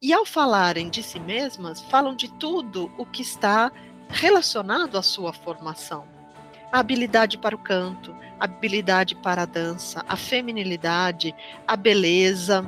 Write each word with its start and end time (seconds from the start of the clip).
E 0.00 0.12
ao 0.12 0.24
falarem 0.24 0.88
de 0.88 1.02
si 1.02 1.18
mesmas, 1.18 1.80
falam 1.80 2.14
de 2.14 2.28
tudo 2.34 2.88
o 2.96 3.04
que 3.04 3.20
está 3.20 3.72
relacionado 4.08 4.96
à 4.96 5.02
sua 5.02 5.32
formação. 5.32 6.06
A 6.70 6.78
habilidade 6.78 7.36
para 7.36 7.56
o 7.56 7.58
canto, 7.58 8.14
a 8.38 8.44
habilidade 8.44 9.16
para 9.16 9.42
a 9.42 9.44
dança, 9.44 10.04
a 10.08 10.14
feminilidade, 10.14 11.34
a 11.66 11.74
beleza. 11.74 12.64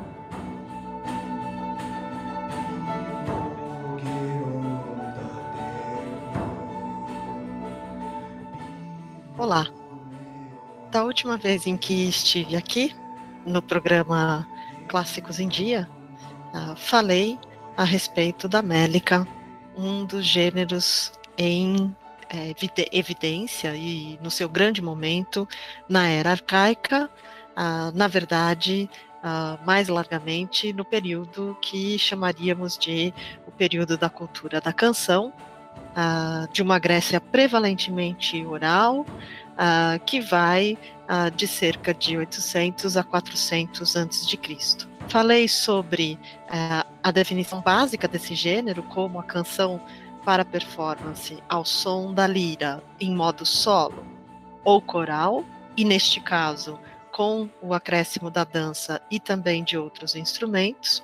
Olá. 9.38 9.69
Da 10.90 11.04
última 11.04 11.37
vez 11.37 11.65
em 11.65 11.76
que 11.76 12.08
estive 12.08 12.56
aqui, 12.56 12.92
no 13.47 13.62
programa 13.62 14.49
Clássicos 14.88 15.38
em 15.38 15.47
Dia, 15.47 15.88
uh, 16.55 16.77
falei 16.77 17.38
a 17.77 17.84
respeito 17.84 18.48
da 18.48 18.62
Mélica, 18.62 19.27
um 19.77 20.05
dos 20.05 20.27
gêneros 20.27 21.12
em 21.38 21.95
é, 22.29 22.55
evidência 22.92 23.75
e 23.75 24.19
no 24.23 24.30
seu 24.30 24.48
grande 24.48 24.83
momento 24.83 25.48
na 25.89 26.09
era 26.09 26.30
arcaica, 26.30 27.09
uh, 27.56 27.97
na 27.97 28.06
verdade, 28.06 28.89
uh, 29.25 29.65
mais 29.65 29.89
largamente 29.89 30.73
no 30.73 30.84
período 30.84 31.56
que 31.62 31.98
chamaríamos 31.98 32.77
de 32.77 33.14
o 33.47 33.51
período 33.51 33.97
da 33.97 34.09
cultura 34.09 34.61
da 34.61 34.73
canção, 34.73 35.33
de 36.53 36.62
uma 36.62 36.78
Grécia 36.78 37.20
prevalentemente 37.20 38.45
oral, 38.47 39.05
que 40.06 40.20
vai 40.20 40.78
de 41.34 41.48
cerca 41.48 41.92
de 41.92 42.17
800 42.17 42.97
a 42.97 43.03
400 43.03 43.97
antes 43.97 44.27
de 44.27 44.37
Cristo. 44.37 44.90
Falei 45.10 45.48
sobre 45.48 46.16
uh, 46.45 46.88
a 47.02 47.10
definição 47.10 47.60
básica 47.60 48.06
desse 48.06 48.32
gênero 48.37 48.80
como 48.84 49.19
a 49.19 49.24
canção 49.24 49.80
para 50.24 50.45
performance 50.45 51.42
ao 51.48 51.64
som 51.64 52.14
da 52.14 52.28
lira 52.28 52.80
em 53.00 53.12
modo 53.12 53.44
solo 53.44 54.06
ou 54.62 54.80
coral, 54.80 55.44
e 55.77 55.84
neste 55.84 56.20
caso 56.20 56.78
com 57.11 57.48
o 57.61 57.75
acréscimo 57.75 58.30
da 58.30 58.44
dança 58.44 59.02
e 59.11 59.19
também 59.19 59.64
de 59.64 59.77
outros 59.77 60.14
instrumentos, 60.14 61.02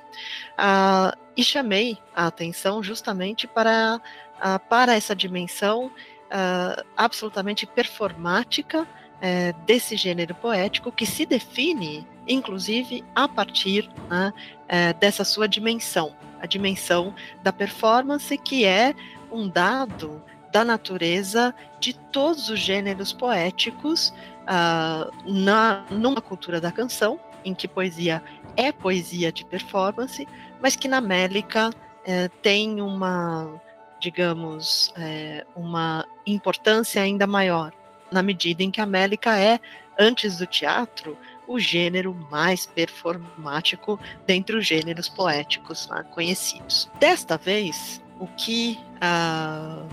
uh, 0.53 1.17
e 1.37 1.43
chamei 1.43 1.99
a 2.15 2.29
atenção 2.29 2.85
justamente 2.85 3.49
para, 3.49 4.01
uh, 4.37 4.69
para 4.69 4.95
essa 4.95 5.17
dimensão 5.17 5.87
uh, 5.87 6.85
absolutamente 6.97 7.67
performática 7.67 8.87
é, 9.21 9.53
desse 9.65 9.97
gênero 9.97 10.35
poético 10.35 10.93
que 10.93 11.07
se 11.07 11.25
define, 11.25 12.07
inclusive, 12.27 13.05
a 13.15 13.27
partir 13.27 13.89
né, 14.09 14.33
é, 14.69 14.93
dessa 14.93 15.25
sua 15.25 15.49
dimensão, 15.49 16.15
a 16.41 16.47
dimensão 16.47 17.15
da 17.43 17.53
performance, 17.53 18.37
que 18.39 18.65
é 18.65 18.95
um 19.31 19.49
dado 19.49 20.23
da 20.53 20.65
natureza 20.65 21.55
de 21.79 21.93
todos 21.93 22.49
os 22.49 22.59
gêneros 22.61 23.13
poéticos 23.13 24.13
uh, 24.43 25.31
na, 25.31 25.85
numa 25.91 26.21
cultura 26.21 26.61
da 26.61 26.73
canção, 26.73 27.21
em 27.45 27.55
que 27.55 27.69
poesia 27.69 28.23
é 28.57 28.73
poesia 28.73 29.31
de 29.31 29.45
performance, 29.45 30.27
mas 30.61 30.75
que 30.75 30.89
na 30.89 31.01
Mélica 31.01 31.71
é, 32.07 32.29
tem 32.41 32.81
uma, 32.81 33.61
digamos, 34.01 34.93
é, 34.97 35.45
uma 35.55 36.07
importância 36.27 37.03
ainda 37.03 37.27
maior, 37.27 37.73
na 38.11 38.23
medida 38.23 38.63
em 38.63 38.71
que 38.71 38.81
a 38.81 38.87
Mélica 38.87 39.39
é, 39.39 39.61
antes 39.99 40.39
do 40.39 40.47
teatro, 40.47 41.17
o 41.47 41.59
gênero 41.59 42.15
mais 42.31 42.67
performático 42.67 43.99
dentre 44.27 44.57
os 44.57 44.67
gêneros 44.67 45.09
poéticos 45.09 45.89
né, 45.89 46.05
conhecidos. 46.11 46.91
Desta 46.99 47.37
vez, 47.37 48.03
o 48.19 48.27
que 48.27 48.79
uh, 48.97 49.87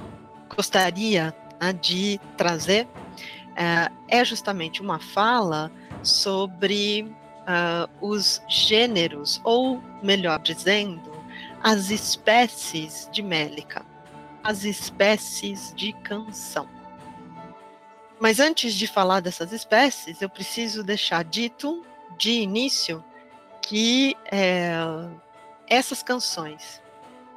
gostaria 0.56 1.34
uh, 1.62 1.74
de 1.74 2.20
trazer 2.38 2.86
uh, 2.86 3.94
é 4.08 4.26
justamente 4.26 4.82
uma 4.82 5.00
fala 5.00 5.72
sobre 6.02 7.12
os 8.00 8.42
gêneros, 8.48 9.42
ou 9.44 9.84
melhor 10.02 10.40
dizendo, 10.40 11.12
as 11.62 11.90
espécies 11.90 13.10
de 13.12 13.22
Mélica, 13.22 13.86
as 14.42 14.64
espécies 14.64 15.74
de 15.76 15.92
canção. 15.92 16.70
Mas 18.24 18.40
antes 18.40 18.74
de 18.74 18.88
falar 18.88 19.20
dessas 19.20 19.52
espécies, 19.52 20.22
eu 20.22 20.30
preciso 20.30 20.82
deixar 20.82 21.26
dito 21.26 21.86
de 22.18 22.32
início 22.32 23.04
que 23.62 24.16
é, 24.32 24.72
essas 25.68 26.02
canções 26.02 26.82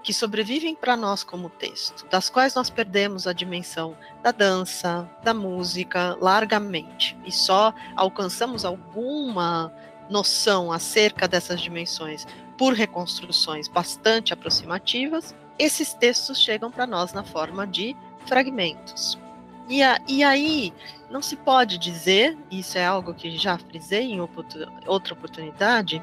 que 0.01 0.15
sobrevivem 0.15 0.77
para 0.77 0.97
nós 0.97 1.25
como 1.25 1.51
texto, 1.51 2.07
das 2.09 2.31
quais 2.31 2.55
nós 2.55 2.71
perdemos 2.71 3.27
a 3.27 3.33
dimensão 3.33 3.97
da 4.23 4.31
dança, 4.31 5.11
da 5.25 5.35
música 5.35 6.17
largamente 6.21 7.19
e 7.25 7.33
só 7.33 7.75
alcançamos 7.97 8.65
alguma 8.65 9.75
noção 10.09 10.71
acerca 10.71 11.27
dessas 11.27 11.61
dimensões 11.61 12.29
por 12.57 12.75
reconstruções 12.75 13.67
bastante 13.67 14.33
aproximativas, 14.33 15.35
esses 15.59 15.95
textos 15.95 16.39
chegam 16.39 16.71
para 16.71 16.87
nós 16.87 17.13
na 17.13 17.25
forma 17.25 17.67
de 17.67 17.97
fragmentos. 18.25 19.19
E, 19.69 19.83
a, 19.83 20.01
e 20.07 20.23
aí, 20.23 20.73
não 21.11 21.21
se 21.21 21.37
pode 21.37 21.79
dizer, 21.79 22.37
isso 22.51 22.79
é 22.79 22.87
algo 22.87 23.15
que 23.15 23.37
já 23.37 23.59
frisei 23.59 24.13
em 24.13 24.21
outra 24.21 25.13
oportunidade, 25.13 26.03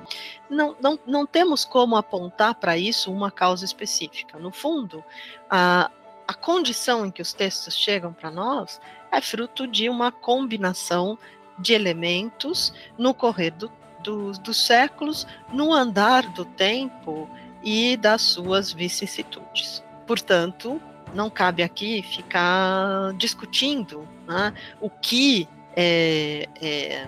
não, 0.49 0.75
não, 0.81 0.99
não 1.05 1.25
temos 1.25 1.63
como 1.63 1.95
apontar 1.95 2.55
para 2.55 2.77
isso 2.77 3.11
uma 3.11 3.31
causa 3.31 3.63
específica. 3.63 4.37
No 4.37 4.51
fundo, 4.51 5.03
a, 5.49 5.89
a 6.27 6.33
condição 6.33 7.05
em 7.05 7.11
que 7.11 7.21
os 7.21 7.33
textos 7.33 7.75
chegam 7.75 8.11
para 8.11 8.29
nós 8.29 8.81
é 9.11 9.21
fruto 9.21 9.67
de 9.67 9.89
uma 9.89 10.11
combinação 10.11 11.17
de 11.57 11.73
elementos 11.73 12.73
no 12.97 13.13
correr 13.13 13.51
do, 13.51 13.71
do, 14.03 14.31
dos 14.31 14.65
séculos, 14.65 15.27
no 15.51 15.71
andar 15.73 16.27
do 16.33 16.43
tempo 16.43 17.29
e 17.63 17.95
das 17.95 18.21
suas 18.21 18.73
vicissitudes. 18.73 19.83
Portanto, 20.05 20.81
não 21.13 21.29
cabe 21.29 21.63
aqui 21.63 22.01
ficar 22.01 23.13
discutindo 23.13 24.07
né, 24.27 24.53
o 24.81 24.89
que 24.89 25.47
é, 25.75 26.47
é, 26.61 27.07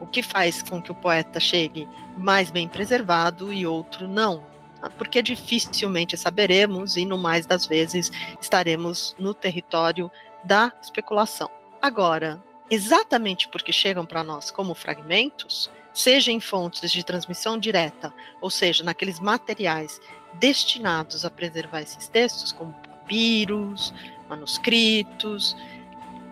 o 0.00 0.06
que 0.06 0.22
faz 0.22 0.62
com 0.62 0.80
que 0.80 0.90
o 0.90 0.94
poeta 0.94 1.38
chegue 1.38 1.88
mais 2.16 2.50
bem 2.50 2.68
preservado 2.68 3.52
e 3.52 3.66
outro 3.66 4.08
não, 4.08 4.44
tá? 4.80 4.90
porque 4.90 5.22
dificilmente 5.22 6.16
saberemos 6.16 6.96
e 6.96 7.04
no 7.04 7.18
mais 7.18 7.46
das 7.46 7.66
vezes 7.66 8.10
estaremos 8.40 9.14
no 9.18 9.34
território 9.34 10.10
da 10.42 10.72
especulação. 10.82 11.50
Agora, 11.80 12.42
exatamente 12.70 13.48
porque 13.48 13.72
chegam 13.72 14.04
para 14.04 14.24
nós 14.24 14.50
como 14.50 14.74
fragmentos, 14.74 15.70
seja 15.92 16.30
em 16.30 16.40
fontes 16.40 16.90
de 16.90 17.04
transmissão 17.04 17.58
direta, 17.58 18.12
ou 18.40 18.50
seja, 18.50 18.84
naqueles 18.84 19.18
materiais 19.18 20.00
destinados 20.34 21.24
a 21.24 21.30
preservar 21.30 21.80
esses 21.80 22.08
textos, 22.08 22.52
como 22.52 22.74
papiros, 23.10 23.92
manuscritos, 24.28 25.56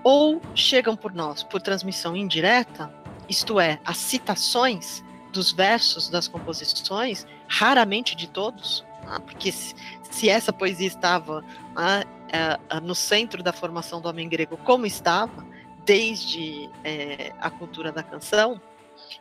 ou 0.05 0.41
chegam 0.55 0.95
por 0.95 1.13
nós 1.13 1.43
por 1.43 1.61
transmissão 1.61 2.17
indireta, 2.17 2.93
isto 3.29 3.59
é, 3.59 3.81
as 3.85 3.97
citações 3.97 5.05
dos 5.33 5.51
versos 5.53 6.09
das 6.09 6.29
composições, 6.29 7.27
raramente 7.49 8.15
de 8.15 8.29
todos, 8.29 8.85
né, 9.05 9.19
porque 9.27 9.51
se, 9.51 10.29
essa 10.29 10.53
poesia 10.53 10.87
estava 10.87 11.43
né, 11.75 12.05
é, 12.33 12.81
no 12.81 12.95
centro 12.95 13.43
da 13.43 13.53
formação 13.53 14.01
do 14.01 14.09
homem 14.09 14.29
grego, 14.29 14.57
como 14.59 14.87
estava, 14.87 15.45
desde 15.85 16.71
é, 16.85 17.33
a 17.41 17.51
cultura 17.51 17.91
da 17.91 18.03
canção, 18.03 18.61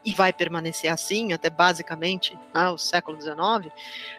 e 0.04 0.14
vai 0.14 0.34
permanecer 0.34 0.92
assim 0.92 1.34
até 1.34 1.50
basicamente 1.50 2.38
né, 2.54 2.70
o 2.70 2.78
século 2.78 3.20
XIX, 3.20 3.74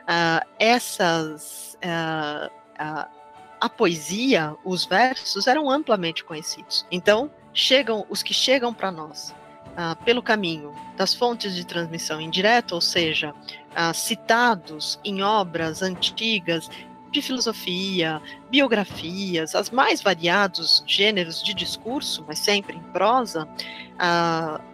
ah, 0.06 0.47
essas 0.59 1.76
uh, 1.82 2.46
uh, 2.81 3.18
a 3.60 3.69
poesia, 3.69 4.55
os 4.64 4.84
versos 4.84 5.46
eram 5.46 5.70
amplamente 5.70 6.25
conhecidos. 6.25 6.87
Então, 6.90 7.31
chegam 7.52 8.06
os 8.08 8.22
que 8.22 8.32
chegam 8.32 8.72
para 8.72 8.90
nós 8.90 9.34
uh, 9.78 9.96
pelo 10.05 10.22
caminho 10.22 10.75
das 10.96 11.14
fontes 11.14 11.55
de 11.55 11.64
transmissão 11.64 12.20
indireta, 12.20 12.75
ou 12.75 12.81
seja, 12.81 13.32
uh, 13.32 13.94
citados 13.94 14.99
em 15.05 15.22
obras 15.22 15.82
antigas 15.82 16.69
de 17.10 17.22
filosofia, 17.22 18.20
biografias, 18.50 19.55
as 19.55 19.70
mais 19.70 20.02
variados 20.02 20.82
gêneros 20.87 21.43
de 21.43 21.55
discurso, 21.55 22.25
mas 22.26 22.38
sempre 22.38 22.76
em 22.76 22.82
prosa, 22.93 23.49
uh, 23.94 24.69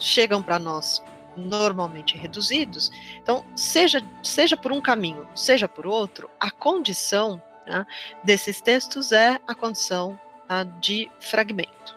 chegam 0.00 0.42
para 0.42 0.58
nós 0.58 1.02
normalmente 1.36 2.16
reduzidos. 2.16 2.90
Então, 3.20 3.44
seja, 3.56 4.02
seja 4.22 4.56
por 4.56 4.72
um 4.72 4.80
caminho, 4.80 5.26
seja 5.34 5.68
por 5.68 5.86
outro, 5.86 6.30
a 6.38 6.50
condição 6.50 7.42
né, 7.66 7.86
desses 8.22 8.60
textos 8.60 9.12
é 9.12 9.38
a 9.46 9.54
condição 9.54 10.18
tá, 10.48 10.64
de 10.64 11.10
fragmento. 11.20 11.96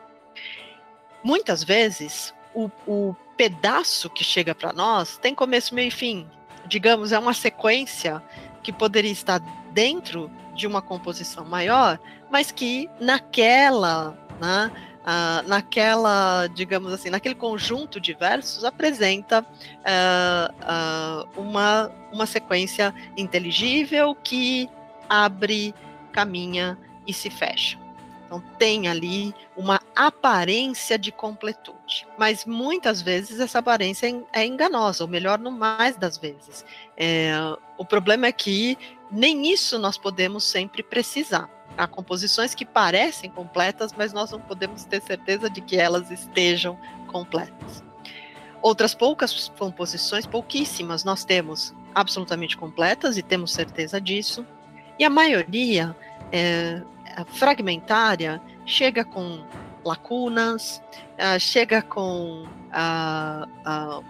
Muitas 1.24 1.64
vezes, 1.64 2.34
o, 2.54 2.70
o 2.88 3.16
pedaço 3.36 4.10
que 4.10 4.24
chega 4.24 4.56
para 4.56 4.72
nós 4.72 5.18
tem 5.18 5.36
começo, 5.36 5.76
meio 5.76 5.90
e 5.90 5.92
fim. 5.92 6.28
digamos, 6.68 7.12
é 7.12 7.20
uma 7.20 7.34
sequência 7.34 8.24
que 8.64 8.74
poderia 8.74 9.12
estar 9.12 9.40
dentro 9.72 10.32
de 10.56 10.66
uma 10.66 10.82
composição 10.82 11.46
maior, 11.46 12.00
mas 12.32 12.52
que 12.52 12.90
naquela, 13.00 14.18
né, 14.40 14.72
uh, 15.06 15.48
naquela, 15.48 16.48
digamos 16.48 16.92
assim, 16.92 17.10
naquele 17.10 17.36
conjunto 17.36 18.00
de 18.00 18.14
versos 18.14 18.64
apresenta 18.64 19.42
uh, 19.42 21.36
uh, 21.38 21.42
uma, 21.42 21.92
uma 22.12 22.26
sequência 22.26 22.94
inteligível 23.16 24.16
que 24.16 24.70
abre, 25.10 25.74
caminha 26.12 26.78
e 27.06 27.14
se 27.14 27.30
fecha. 27.30 27.78
Então 28.26 28.42
tem 28.58 28.88
ali 28.88 29.34
uma 29.56 29.80
aparência 29.96 30.98
de 30.98 31.12
completude, 31.12 32.08
mas 32.18 32.44
muitas 32.44 33.02
vezes 33.02 33.40
essa 33.40 33.60
aparência 33.60 34.08
é 34.34 34.46
enganosa, 34.46 35.04
ou 35.04 35.10
melhor, 35.10 35.38
no 35.38 35.52
mais 35.52 35.96
das 35.96 36.18
vezes. 36.18 36.66
É, 36.98 37.34
o 37.78 37.86
problema 37.86 38.26
é 38.26 38.32
que 38.32 38.78
nem 39.12 39.52
isso 39.52 39.78
nós 39.78 39.98
podemos 39.98 40.44
sempre 40.44 40.82
precisar. 40.82 41.50
Há 41.78 41.88
composições 41.88 42.56
que 42.56 42.66
parecem 42.66 43.30
completas, 43.30 43.94
mas 43.96 44.12
nós 44.14 44.32
não 44.32 44.40
podemos 44.40 44.86
ter 44.86 45.02
certeza 45.02 45.50
de 45.50 45.62
que 45.62 45.78
elas 45.78 46.10
estejam 46.10 46.80
completas. 47.08 47.84
Outras 48.62 48.96
poucas 48.96 49.52
composições, 49.58 50.26
pouquíssimas, 50.26 51.04
nós 51.04 51.24
temos 51.24 51.76
absolutamente 51.94 52.58
completas 52.58 53.18
e 53.18 53.22
temos 53.22 53.54
certeza 53.54 54.02
disso. 54.02 54.46
E 54.98 55.04
a 55.04 55.10
maioria 55.10 55.96
é, 56.32 56.82
fragmentária 57.28 58.42
chega 58.66 59.06
com 59.06 59.46
lacunas, 59.86 60.82
uh, 61.14 61.40
chega 61.40 61.82
com 61.82 62.44
uh, 62.44 63.48
uh, 63.48 64.04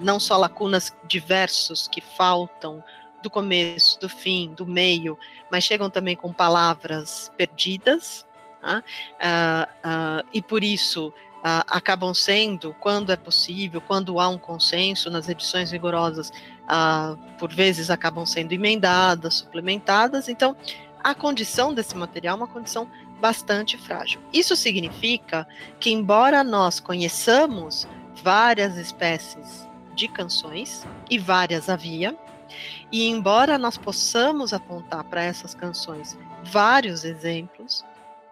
não 0.00 0.18
só 0.18 0.36
lacunas 0.36 0.94
diversos 1.06 1.86
que 1.88 2.00
faltam 2.00 2.82
do 3.22 3.30
começo, 3.30 4.00
do 4.00 4.08
fim, 4.08 4.52
do 4.54 4.66
meio, 4.66 5.16
mas 5.50 5.62
chegam 5.62 5.88
também 5.88 6.16
com 6.16 6.32
palavras 6.32 7.30
perdidas, 7.36 8.26
tá? 8.60 8.82
e 10.32 10.42
por 10.42 10.64
isso 10.64 11.14
acabam 11.42 12.14
sendo, 12.14 12.74
quando 12.78 13.10
é 13.10 13.16
possível, 13.16 13.80
quando 13.80 14.20
há 14.20 14.28
um 14.28 14.38
consenso 14.38 15.10
nas 15.10 15.28
edições 15.28 15.72
rigorosas, 15.72 16.32
por 17.38 17.52
vezes 17.52 17.90
acabam 17.90 18.24
sendo 18.24 18.52
emendadas, 18.52 19.34
suplementadas. 19.34 20.28
Então, 20.28 20.56
a 21.02 21.14
condição 21.14 21.74
desse 21.74 21.96
material 21.96 22.36
é 22.36 22.38
uma 22.38 22.46
condição 22.46 22.88
bastante 23.20 23.76
frágil. 23.76 24.20
Isso 24.32 24.54
significa 24.54 25.46
que, 25.80 25.90
embora 25.90 26.44
nós 26.44 26.78
conheçamos 26.78 27.88
várias 28.22 28.76
espécies 28.76 29.68
de 29.94 30.08
canções, 30.08 30.86
e 31.10 31.18
várias 31.18 31.68
havia, 31.68 32.16
e 32.90 33.08
embora 33.08 33.58
nós 33.58 33.76
possamos 33.76 34.52
apontar 34.52 35.04
para 35.04 35.22
essas 35.22 35.54
canções 35.54 36.16
vários 36.44 37.04
exemplos, 37.04 37.84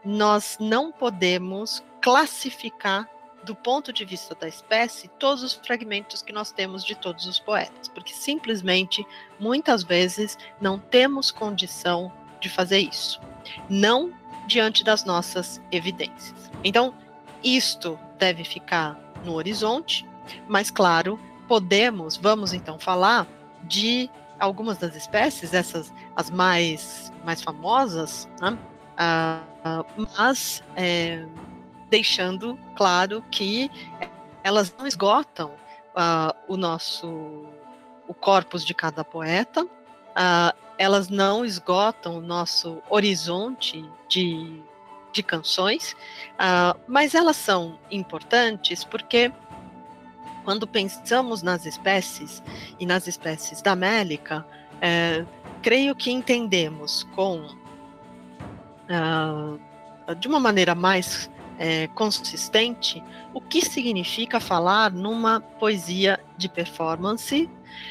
nós 0.04 0.56
não 0.60 0.90
podemos 0.90 1.82
classificar 2.00 3.08
do 3.44 3.54
ponto 3.54 3.92
de 3.92 4.04
vista 4.04 4.34
da 4.34 4.46
espécie 4.46 5.08
todos 5.18 5.42
os 5.42 5.54
fragmentos 5.54 6.22
que 6.22 6.32
nós 6.32 6.52
temos 6.52 6.84
de 6.84 6.94
todos 6.94 7.26
os 7.26 7.38
poetas, 7.38 7.88
porque 7.88 8.12
simplesmente 8.12 9.06
muitas 9.38 9.82
vezes 9.82 10.36
não 10.60 10.78
temos 10.78 11.30
condição 11.30 12.12
de 12.40 12.48
fazer 12.48 12.78
isso, 12.78 13.20
não 13.68 14.12
diante 14.46 14.84
das 14.84 15.04
nossas 15.04 15.60
evidências. 15.70 16.50
Então, 16.62 16.94
isto 17.42 17.98
deve 18.18 18.44
ficar 18.44 18.98
no 19.24 19.34
horizonte, 19.34 20.06
mas 20.46 20.70
claro, 20.70 21.18
podemos, 21.48 22.16
vamos 22.16 22.52
então 22.52 22.78
falar 22.78 23.26
de 23.64 24.10
algumas 24.38 24.78
das 24.78 24.94
espécies, 24.96 25.54
essas 25.54 25.92
as 26.16 26.30
mais 26.30 27.12
mais 27.24 27.42
famosas, 27.42 28.28
né? 28.40 28.56
uh, 29.00 29.84
mas 30.16 30.62
é, 30.76 31.24
deixando 31.90 32.58
claro 32.76 33.22
que 33.30 33.70
elas 34.42 34.74
não 34.78 34.86
esgotam 34.86 35.50
uh, 35.90 36.34
o 36.48 36.56
nosso 36.56 37.44
o 38.08 38.14
corpus 38.14 38.64
de 38.64 38.74
cada 38.74 39.04
poeta, 39.04 39.64
uh, 39.64 40.56
elas 40.76 41.08
não 41.08 41.44
esgotam 41.44 42.18
o 42.18 42.20
nosso 42.20 42.82
horizonte 42.88 43.84
de, 44.08 44.60
de 45.12 45.22
canções, 45.22 45.92
uh, 46.32 46.78
mas 46.88 47.14
elas 47.14 47.36
são 47.36 47.78
importantes 47.88 48.82
porque 48.82 49.32
quando 50.44 50.66
pensamos 50.66 51.42
nas 51.42 51.66
espécies 51.66 52.42
e 52.80 52.86
nas 52.86 53.06
espécies 53.06 53.62
da 53.62 53.76
Mélica, 53.76 54.44
é, 54.80 55.24
creio 55.62 55.94
que 55.94 56.10
entendemos 56.10 57.04
com 57.14 57.46
uh, 58.88 59.60
de 60.18 60.26
uma 60.26 60.40
maneira 60.40 60.74
mais 60.74 61.30
é, 61.60 61.86
consistente 61.88 63.04
o 63.34 63.40
que 63.40 63.60
significa 63.60 64.40
falar 64.40 64.90
numa 64.90 65.40
poesia 65.40 66.18
de 66.38 66.48
performance 66.48 67.48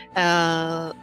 uh, 0.09 0.97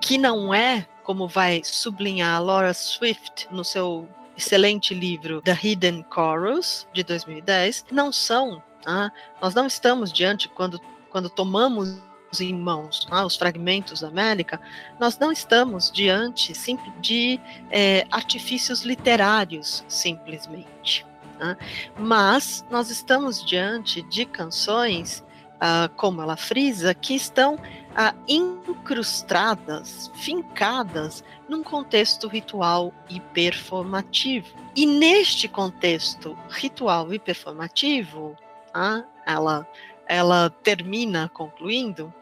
que 0.00 0.18
não 0.18 0.52
é 0.52 0.84
como 1.04 1.28
vai 1.28 1.62
sublinhar 1.64 2.42
Laura 2.42 2.74
Swift 2.74 3.46
no 3.50 3.64
seu 3.64 4.06
excelente 4.36 4.92
livro 4.92 5.40
The 5.40 5.58
Hidden 5.62 6.04
Chorus, 6.12 6.86
de 6.92 7.02
2010, 7.02 7.86
não 7.90 8.12
são, 8.12 8.62
ah, 8.84 9.10
nós 9.40 9.54
não 9.54 9.66
estamos 9.66 10.12
diante, 10.12 10.48
quando, 10.48 10.78
quando 11.10 11.30
tomamos 11.30 11.98
em 12.38 12.52
mãos 12.52 13.06
ah, 13.10 13.24
os 13.24 13.36
fragmentos 13.36 14.02
da 14.02 14.08
América, 14.08 14.60
nós 15.00 15.18
não 15.18 15.32
estamos 15.32 15.90
diante 15.90 16.52
de 17.00 17.40
é, 17.70 18.06
artifícios 18.10 18.82
literários, 18.82 19.82
simplesmente. 19.88 21.07
Ah, 21.40 21.56
mas 21.96 22.64
nós 22.70 22.90
estamos 22.90 23.44
diante 23.44 24.02
de 24.02 24.24
canções, 24.24 25.24
ah, 25.60 25.90
como 25.96 26.22
ela 26.22 26.36
frisa, 26.36 26.94
que 26.94 27.14
estão 27.14 27.58
ah, 27.94 28.14
incrustadas, 28.26 30.10
fincadas 30.14 31.24
num 31.48 31.62
contexto 31.62 32.28
ritual 32.28 32.92
e 33.08 33.20
performativo. 33.20 34.54
E 34.76 34.86
neste 34.86 35.48
contexto 35.48 36.38
ritual 36.48 37.12
e 37.12 37.18
performativo, 37.18 38.36
ah, 38.72 39.02
ela, 39.26 39.66
ela 40.06 40.50
termina 40.62 41.28
concluindo, 41.28 42.12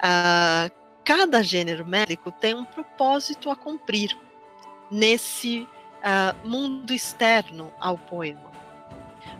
ah, 0.00 0.70
cada 1.04 1.42
gênero 1.42 1.86
médico 1.86 2.32
tem 2.32 2.54
um 2.54 2.64
propósito 2.64 3.50
a 3.50 3.56
cumprir 3.56 4.16
nesse 4.90 5.68
ah, 6.02 6.34
mundo 6.44 6.92
externo 6.92 7.72
ao 7.78 7.98
poema. 7.98 8.47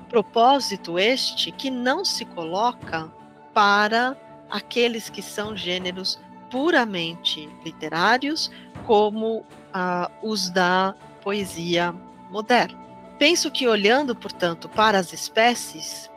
Propósito 0.09 0.99
este 0.99 1.53
que 1.53 1.71
não 1.71 2.05
se 2.05 2.25
coloca 2.25 3.12
para 3.53 4.17
aqueles 4.50 5.11
que 5.11 5.21
são 5.21 5.57
gêneros 5.57 6.19
puramente 6.50 7.49
literários, 7.65 8.50
como 8.87 9.45
ah, 9.73 10.11
os 10.23 10.49
da 10.49 10.95
poesia 11.23 11.95
moderna. 12.31 12.79
Penso 13.19 13.50
que, 13.50 13.67
olhando, 13.67 14.15
portanto, 14.15 14.69
para 14.69 14.99
as 14.99 15.12
espécies, 15.12 16.11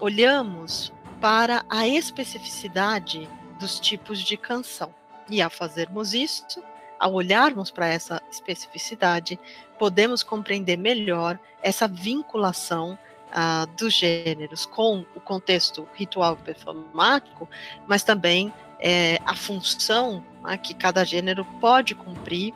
olhamos 0.00 0.92
para 1.20 1.64
a 1.70 1.86
especificidade 1.86 3.28
dos 3.58 3.80
tipos 3.80 4.20
de 4.20 4.36
canção. 4.36 4.92
E 5.30 5.40
ao 5.40 5.50
fazermos 5.50 6.14
isso, 6.14 6.62
ao 6.98 7.14
olharmos 7.14 7.70
para 7.70 7.86
essa 7.86 8.20
especificidade, 8.30 9.38
podemos 9.78 10.22
compreender 10.22 10.76
melhor 10.76 11.38
essa 11.62 11.86
vinculação 11.86 12.98
uh, 13.28 13.66
dos 13.76 13.94
gêneros 13.94 14.66
com 14.66 15.04
o 15.14 15.20
contexto 15.20 15.88
ritual 15.94 16.36
performático, 16.36 17.48
mas 17.86 18.02
também 18.02 18.52
é, 18.80 19.20
a 19.24 19.34
função 19.34 20.24
né, 20.42 20.56
que 20.56 20.74
cada 20.74 21.04
gênero 21.04 21.44
pode 21.60 21.94
cumprir 21.94 22.54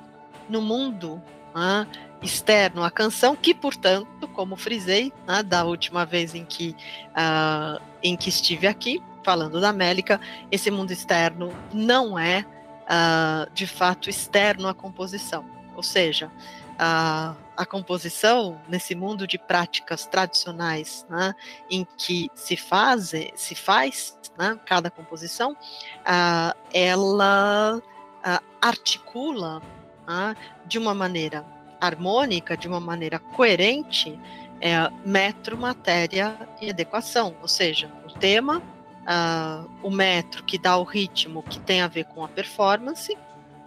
no 0.49 0.61
mundo 0.61 1.23
né, 1.55 1.87
externo 2.23 2.83
à 2.83 2.91
canção, 2.91 3.35
que, 3.35 3.55
portanto, 3.55 4.29
como 4.29 4.57
frisei 4.57 5.12
né, 5.26 5.43
da 5.43 5.64
última 5.64 6.05
vez 6.05 6.35
em 6.35 6.45
que, 6.45 6.76
uh, 7.11 7.83
em 8.02 8.17
que 8.17 8.29
estive 8.29 8.67
aqui, 8.67 9.02
falando 9.25 9.61
da 9.61 9.73
Mélica, 9.73 10.21
esse 10.50 10.71
mundo 10.71 10.91
externo 10.93 11.52
não 11.73 12.19
é, 12.19 12.45
uh, 12.85 13.50
de 13.52 13.67
fato, 13.67 14.09
externo 14.09 14.69
à 14.69 14.75
composição. 14.75 15.45
Ou 15.75 15.83
seja, 15.83 16.31
a, 16.79 17.35
a 17.57 17.67
composição 17.67 18.61
nesse 18.69 18.95
mundo 18.95 19.26
de 19.26 19.38
práticas 19.38 20.07
tradicionais, 20.07 21.07
né, 21.09 21.35
em 21.71 21.87
que 21.97 22.31
se 22.35 22.57
faz, 22.57 23.12
se 23.35 23.55
faz 23.55 24.19
né, 24.38 24.59
cada 24.64 24.91
composição, 24.91 25.52
uh, 25.52 26.59
ela 26.73 27.79
uh, 27.79 28.45
articula 28.61 29.59
uh, 29.59 30.67
de 30.67 30.79
uma 30.79 30.95
maneira 30.95 31.45
harmônica, 31.81 32.57
de 32.57 32.69
uma 32.69 32.81
maneira 32.81 33.19
coerente, 33.19 34.19
é, 34.61 34.88
metro, 35.05 35.59
matéria 35.59 36.38
e 36.61 36.71
adequação, 36.71 37.35
ou 37.43 37.49
seja, 37.49 37.91
o 38.07 38.12
tema 38.12 38.62
o 39.83 39.91
metro, 39.91 40.45
que 40.45 40.57
dá 40.57 40.76
o 40.76 40.85
ritmo, 40.85 41.43
que 41.43 41.59
tem 41.59 41.81
a 41.81 41.88
ver 41.88 42.05
com 42.05 42.23
a 42.25 42.29
performance, 42.29 43.19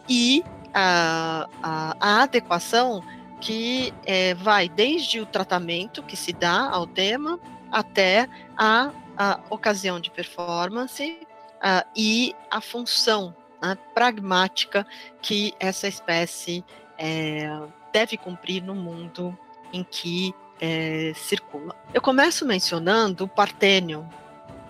e 0.08 0.46
a, 0.76 1.48
a, 1.64 1.96
a 2.00 2.24
adequação, 2.24 3.02
que 3.40 3.94
é, 4.06 4.34
vai 4.34 4.68
desde 4.68 5.22
o 5.22 5.26
tratamento 5.26 6.04
que 6.04 6.18
se 6.18 6.34
dá 6.34 6.70
ao 6.70 6.86
tema 6.86 7.40
até 7.72 8.28
a, 8.58 8.92
a 9.18 9.40
ocasião 9.50 10.00
de 10.00 10.12
performance 10.12 11.26
e 11.96 12.36
a 12.52 12.62
função 12.62 13.36
né, 13.62 13.78
pragmática 13.94 14.86
que 15.22 15.54
essa 15.60 15.88
espécie 15.88 16.64
é, 16.98 17.50
deve 17.92 18.18
cumprir 18.18 18.62
no 18.62 18.76
mundo 18.76 19.38
em 19.74 19.84
que 19.84 20.34
é, 20.60 21.14
circula. 21.16 21.76
Eu 21.94 22.02
começo 22.02 22.46
mencionando 22.46 23.26
o 23.26 23.28
Partênio, 23.28 24.08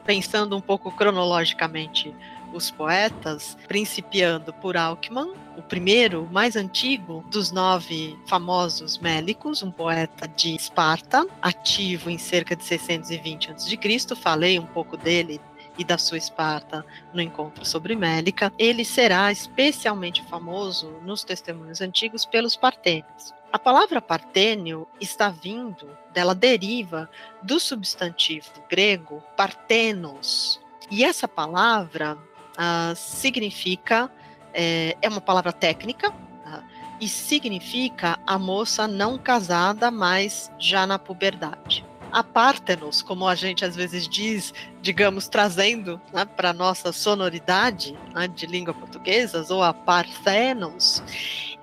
pensando 0.05 0.55
um 0.55 0.61
pouco 0.61 0.91
cronologicamente 0.91 2.15
os 2.55 2.71
poetas, 2.71 3.57
principiando 3.67 4.53
por 4.53 4.77
Alckmin, 4.77 5.33
o 5.57 5.61
primeiro, 5.61 6.27
mais 6.31 6.55
antigo 6.55 7.23
dos 7.29 7.51
nove 7.51 8.17
famosos 8.27 8.97
mélicos, 8.97 9.61
um 9.61 9.71
poeta 9.71 10.27
de 10.27 10.55
Esparta, 10.55 11.25
ativo 11.41 12.09
em 12.09 12.17
cerca 12.17 12.55
de 12.55 12.63
620 12.63 13.51
a.C. 13.51 14.15
Falei 14.15 14.59
um 14.59 14.65
pouco 14.65 14.97
dele 14.97 15.39
e 15.77 15.83
da 15.83 15.97
sua 15.97 16.17
Esparta 16.17 16.85
no 17.13 17.21
encontro 17.21 17.65
sobre 17.65 17.95
Mélica. 17.95 18.51
Ele 18.57 18.85
será 18.85 19.31
especialmente 19.31 20.23
famoso 20.23 20.89
nos 21.03 21.23
testemunhos 21.23 21.81
antigos 21.81 22.25
pelos 22.25 22.55
partênios. 22.55 23.33
A 23.51 23.59
palavra 23.59 24.01
partênio 24.01 24.87
está 24.99 25.29
vindo, 25.29 25.87
dela 26.13 26.35
deriva 26.35 27.09
do 27.41 27.59
substantivo 27.59 28.51
grego 28.69 29.23
partenos. 29.37 30.61
E 30.91 31.03
essa 31.03 31.27
palavra 31.27 32.17
uh, 32.55 32.95
significa, 32.95 34.11
é, 34.53 34.97
é, 35.01 35.09
uma 35.09 35.21
palavra 35.21 35.51
técnica, 35.51 36.09
uh, 36.09 36.63
e 36.99 37.07
significa 37.07 38.17
a 38.25 38.39
moça 38.39 38.87
não 38.87 39.17
casada, 39.17 39.91
mas 39.91 40.51
já 40.57 40.85
na 40.87 40.97
puberdade. 40.97 41.85
A 42.11 42.23
Partenos, 42.23 43.01
como 43.01 43.27
a 43.27 43.35
gente 43.35 43.65
às 43.65 43.75
vezes 43.75 44.07
diz, 44.07 44.53
digamos, 44.81 45.27
trazendo 45.27 45.99
né, 46.13 46.23
para 46.23 46.53
nossa 46.53 46.93
sonoridade 46.93 47.97
né, 48.13 48.27
de 48.27 48.45
língua 48.45 48.73
portuguesa, 48.73 49.45
ou 49.49 49.61
a 49.61 49.73
Parthenos, 49.73 51.03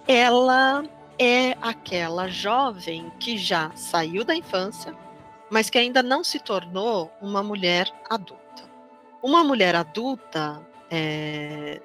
ela 0.07 0.85
é 1.19 1.57
aquela 1.63 2.29
jovem 2.29 3.11
que 3.19 3.39
já 3.39 3.71
saiu 3.75 4.25
da 4.25 4.35
infância, 4.35 4.95
mas 5.51 5.71
que 5.71 5.79
ainda 5.79 6.03
não 6.03 6.25
se 6.25 6.39
tornou 6.39 7.13
uma 7.21 7.43
mulher 7.43 7.91
adulta. 8.11 8.43
Uma 9.23 9.45
mulher 9.45 9.75
adulta 9.77 10.61
é, 10.93 11.81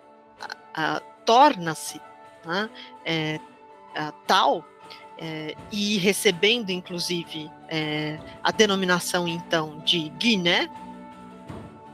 torna-se 1.26 2.02
né, 2.46 2.70
é, 3.06 3.40
tal 4.28 4.64
é, 5.18 5.56
e 5.72 5.98
recebendo 5.98 6.70
inclusive 6.70 7.50
é, 7.70 8.20
a 8.44 8.52
denominação 8.52 9.28
então 9.28 9.80
de 9.80 10.10
Guiné 10.10 10.70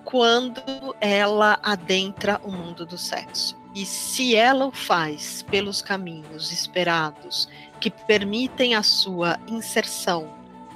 quando 0.03 0.61
ela 0.99 1.59
adentra 1.63 2.39
o 2.43 2.51
mundo 2.51 2.85
do 2.85 2.97
sexo. 2.97 3.57
E 3.73 3.85
se 3.85 4.35
ela 4.35 4.67
o 4.67 4.71
faz 4.71 5.41
pelos 5.43 5.81
caminhos 5.81 6.51
esperados 6.51 7.49
que 7.79 7.89
permitem 7.89 8.75
a 8.75 8.83
sua 8.83 9.39
inserção 9.47 10.25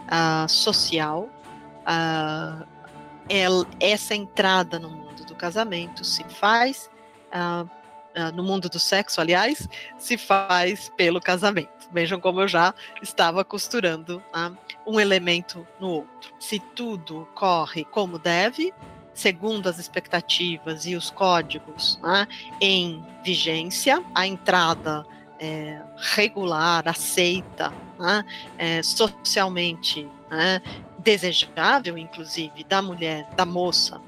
uh, 0.08 0.50
social, 0.50 1.30
uh, 1.84 2.66
ela, 3.30 3.68
essa 3.80 4.16
entrada 4.16 4.80
no 4.80 4.90
mundo 4.90 5.07
casamento 5.38 6.04
se 6.04 6.24
faz, 6.26 6.90
uh, 7.34 7.64
uh, 7.64 8.36
no 8.36 8.44
mundo 8.44 8.70
do 8.70 8.80
sexo, 8.80 9.22
aliás, 9.22 9.68
se 9.98 10.18
faz 10.18 10.90
pelo 10.98 11.22
casamento. 11.22 11.88
Vejam 11.92 12.20
como 12.20 12.42
eu 12.42 12.48
já 12.48 12.74
estava 13.02 13.46
costurando 13.46 14.22
uh, 14.36 14.58
um 14.86 15.00
elemento 15.00 15.66
no 15.80 15.90
outro. 15.90 16.34
Se 16.40 16.60
tudo 16.60 17.28
corre 17.34 17.86
como 17.86 18.20
deve, 18.20 18.74
segundo 19.14 19.68
as 19.68 19.80
expectativas 19.80 20.86
e 20.86 20.96
os 20.96 21.10
códigos 21.10 22.00
em 22.62 23.04
vigência, 23.24 24.04
a 24.14 24.28
entrada 24.28 25.06
é, 25.40 25.82
regular, 25.98 26.88
aceita, 26.88 27.74
é, 28.58 28.82
socialmente 28.84 30.08
né, 30.30 30.62
desejável, 31.00 31.98
inclusive, 31.98 32.64
da 32.64 32.82
mulher, 32.82 33.28
da 33.36 33.46
moça 33.46 34.00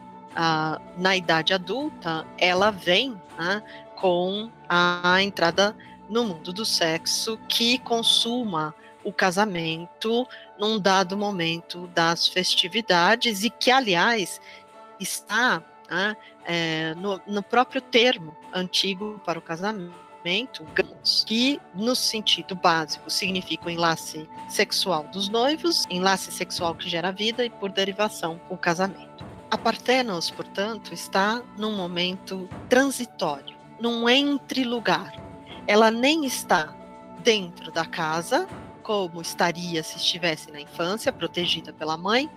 na 0.98 1.18
idade 1.18 1.54
adulta, 1.54 2.26
ela 2.38 2.72
vem 2.72 3.20
né, 3.38 3.62
com 3.96 4.50
a 4.68 5.22
entrada 5.22 5.76
no 6.10 6.24
mundo 6.24 6.54
do 6.54 6.66
sexo 6.66 7.38
que 7.48 7.78
consuma 7.80 8.74
o 9.04 9.12
casamento 9.12 10.28
num 10.58 10.80
dado 10.80 11.18
momento 11.18 11.88
das 11.88 12.28
festividades 12.28 13.44
e 13.44 13.50
que, 13.50 13.72
aliás, 13.72 14.40
está 15.00 15.64
né, 15.90 16.16
é, 16.46 16.94
no, 16.96 17.22
no, 17.28 17.44
próprio 17.44 17.82
termo 17.82 18.36
antigo 18.54 19.22
para 19.26 19.40
o 19.40 19.42
casamento, 19.42 20.66
que 21.26 21.60
no 21.74 21.96
sentido 21.96 22.56
básico 22.56 23.10
significa 23.10 23.68
o 23.68 23.70
enlace 23.70 24.30
sexual 24.50 25.04
dos 25.06 25.30
noivos, 25.30 25.86
enlace 25.90 26.32
sexual 26.32 26.76
que 26.76 26.90
gera 26.90 27.12
vida 27.12 27.46
e, 27.46 27.50
por 27.50 27.72
derivação, 27.72 28.40
o 28.50 28.58
casamento. 28.58 29.09
A 29.52 29.58
Parthenos, 29.58 30.30
portanto, 30.30 30.94
está 30.94 31.42
num 31.58 31.76
momento 31.76 32.48
transitório, 32.70 33.58
num 33.80 34.08
entre-lugar. 34.08 35.12
Ela 35.66 35.90
nem 35.90 36.24
está 36.24 36.76
dentro 37.24 37.72
da 37.72 37.84
casa, 37.84 38.48
como 38.84 39.20
estaria 39.20 39.82
se 39.82 39.98
estivesse 39.98 40.52
na 40.52 40.62
infância, 40.62 41.12
protegida 41.12 41.74
pela 41.74 41.98
mãe, 41.98 42.30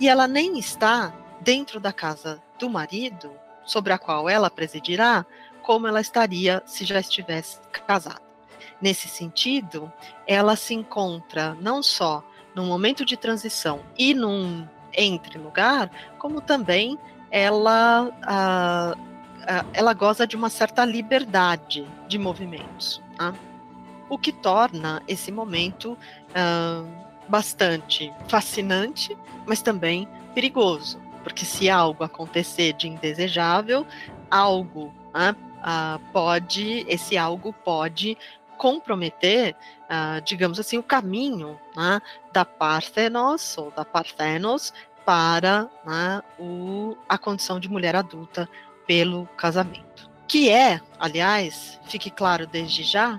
e 0.00 0.08
ela 0.08 0.26
nem 0.26 0.58
está 0.58 1.14
dentro 1.40 1.78
da 1.78 1.92
casa 1.92 2.42
do 2.58 2.68
marido, 2.68 3.30
sobre 3.64 3.92
a 3.92 3.98
qual 3.98 4.28
ela 4.28 4.50
presidirá, 4.50 5.24
como 5.62 5.86
ela 5.86 6.00
estaria 6.00 6.60
se 6.66 6.84
já 6.84 6.98
estivesse 6.98 7.60
casada. 7.86 8.20
Nesse 8.80 9.06
sentido, 9.06 9.92
ela 10.26 10.56
se 10.56 10.74
encontra 10.74 11.54
não 11.60 11.84
só 11.84 12.24
num 12.52 12.66
momento 12.66 13.04
de 13.04 13.16
transição 13.16 13.84
e 13.96 14.12
num 14.12 14.66
entre 14.92 15.38
lugar, 15.38 15.90
como 16.18 16.40
também 16.40 16.98
ela, 17.30 18.10
ela 19.72 19.92
goza 19.92 20.26
de 20.26 20.36
uma 20.36 20.48
certa 20.48 20.84
liberdade 20.84 21.86
de 22.06 22.18
movimentos, 22.18 23.02
tá? 23.16 23.34
o 24.08 24.18
que 24.18 24.32
torna 24.32 25.02
esse 25.06 25.30
momento 25.30 25.96
bastante 27.28 28.12
fascinante, 28.28 29.16
mas 29.46 29.60
também 29.60 30.08
perigoso, 30.34 30.98
porque 31.22 31.44
se 31.44 31.68
algo 31.68 32.02
acontecer 32.02 32.72
de 32.72 32.88
indesejável, 32.88 33.86
algo 34.30 34.94
pode, 36.12 36.86
esse 36.88 37.18
algo 37.18 37.52
pode 37.52 38.16
comprometer, 38.58 39.56
uh, 39.84 40.20
digamos 40.22 40.58
assim, 40.58 40.76
o 40.76 40.82
caminho 40.82 41.58
né, 41.74 42.02
da 42.32 42.44
Parthenos 42.44 43.56
ou 43.56 43.70
da 43.70 43.84
Parthenos 43.84 44.74
para 45.06 45.70
né, 45.86 46.20
o, 46.38 46.96
a 47.08 47.16
condição 47.16 47.58
de 47.58 47.70
mulher 47.70 47.96
adulta 47.96 48.46
pelo 48.86 49.26
casamento. 49.36 50.10
Que 50.26 50.50
é, 50.50 50.80
aliás, 50.98 51.80
fique 51.84 52.10
claro 52.10 52.46
desde 52.46 52.82
já, 52.82 53.18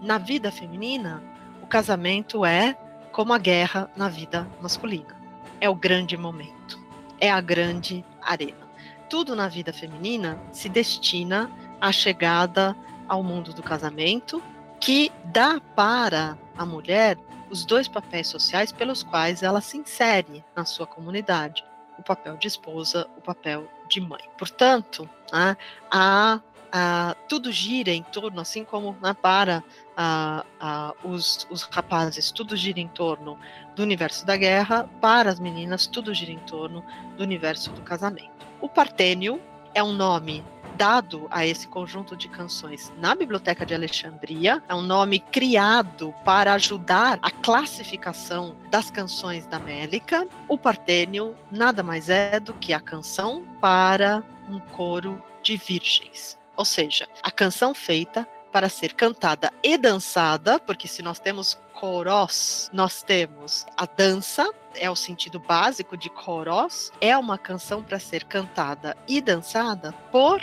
na 0.00 0.18
vida 0.18 0.52
feminina, 0.52 1.20
o 1.60 1.66
casamento 1.66 2.44
é 2.44 2.76
como 3.10 3.32
a 3.32 3.38
guerra 3.38 3.90
na 3.96 4.08
vida 4.08 4.46
masculina. 4.60 5.16
É 5.60 5.68
o 5.68 5.74
grande 5.74 6.16
momento, 6.16 6.78
é 7.18 7.30
a 7.30 7.40
grande 7.40 8.04
arena. 8.22 8.66
Tudo 9.08 9.34
na 9.34 9.48
vida 9.48 9.72
feminina 9.72 10.38
se 10.52 10.68
destina 10.68 11.50
à 11.80 11.90
chegada 11.90 12.76
ao 13.08 13.22
mundo 13.22 13.52
do 13.52 13.62
casamento 13.62 14.42
que 14.86 15.10
dá 15.24 15.60
para 15.74 16.38
a 16.56 16.64
mulher 16.64 17.18
os 17.50 17.64
dois 17.64 17.88
papéis 17.88 18.28
sociais 18.28 18.70
pelos 18.70 19.02
quais 19.02 19.42
ela 19.42 19.60
se 19.60 19.76
insere 19.76 20.44
na 20.54 20.64
sua 20.64 20.86
comunidade: 20.86 21.64
o 21.98 22.04
papel 22.04 22.36
de 22.36 22.46
esposa, 22.46 23.08
o 23.16 23.20
papel 23.20 23.68
de 23.88 24.00
mãe. 24.00 24.22
Portanto, 24.38 25.10
né, 25.32 25.56
a, 25.90 26.40
a, 26.70 27.16
tudo 27.28 27.50
gira 27.50 27.90
em 27.90 28.04
torno, 28.04 28.40
assim 28.40 28.62
como 28.62 28.96
né, 29.02 29.12
para 29.12 29.64
a, 29.96 30.94
os, 31.02 31.48
os 31.50 31.62
rapazes, 31.62 32.30
tudo 32.30 32.56
gira 32.56 32.78
em 32.78 32.86
torno 32.86 33.36
do 33.74 33.82
universo 33.82 34.24
da 34.24 34.36
guerra, 34.36 34.88
para 35.00 35.30
as 35.30 35.40
meninas, 35.40 35.88
tudo 35.88 36.14
gira 36.14 36.30
em 36.30 36.38
torno 36.38 36.84
do 37.16 37.24
universo 37.24 37.72
do 37.72 37.82
casamento. 37.82 38.46
O 38.60 38.68
partênio 38.68 39.42
é 39.74 39.82
um 39.82 39.92
nome 39.92 40.44
dado 40.76 41.26
a 41.30 41.46
esse 41.46 41.66
conjunto 41.66 42.16
de 42.16 42.28
canções 42.28 42.92
na 42.98 43.14
Biblioteca 43.14 43.64
de 43.64 43.74
Alexandria. 43.74 44.62
É 44.68 44.74
um 44.74 44.82
nome 44.82 45.18
criado 45.18 46.14
para 46.24 46.52
ajudar 46.54 47.18
a 47.22 47.30
classificação 47.30 48.54
das 48.70 48.90
canções 48.90 49.46
da 49.46 49.58
Mélica. 49.58 50.28
O 50.48 50.58
partênio 50.58 51.34
nada 51.50 51.82
mais 51.82 52.08
é 52.08 52.38
do 52.38 52.52
que 52.54 52.72
a 52.72 52.80
canção 52.80 53.44
para 53.60 54.22
um 54.48 54.58
coro 54.58 55.22
de 55.42 55.56
virgens. 55.56 56.38
Ou 56.56 56.64
seja, 56.64 57.08
a 57.22 57.30
canção 57.30 57.74
feita 57.74 58.26
para 58.52 58.68
ser 58.68 58.94
cantada 58.94 59.52
e 59.62 59.76
dançada, 59.76 60.58
porque 60.58 60.88
se 60.88 61.02
nós 61.02 61.18
temos 61.18 61.58
coros, 61.74 62.70
nós 62.72 63.02
temos 63.02 63.66
a 63.76 63.84
dança, 63.84 64.50
é 64.74 64.90
o 64.90 64.96
sentido 64.96 65.38
básico 65.38 65.96
de 65.96 66.08
coros, 66.08 66.90
é 67.00 67.16
uma 67.16 67.36
canção 67.36 67.82
para 67.82 67.98
ser 67.98 68.24
cantada 68.24 68.96
e 69.06 69.20
dançada 69.20 69.92
por 70.10 70.40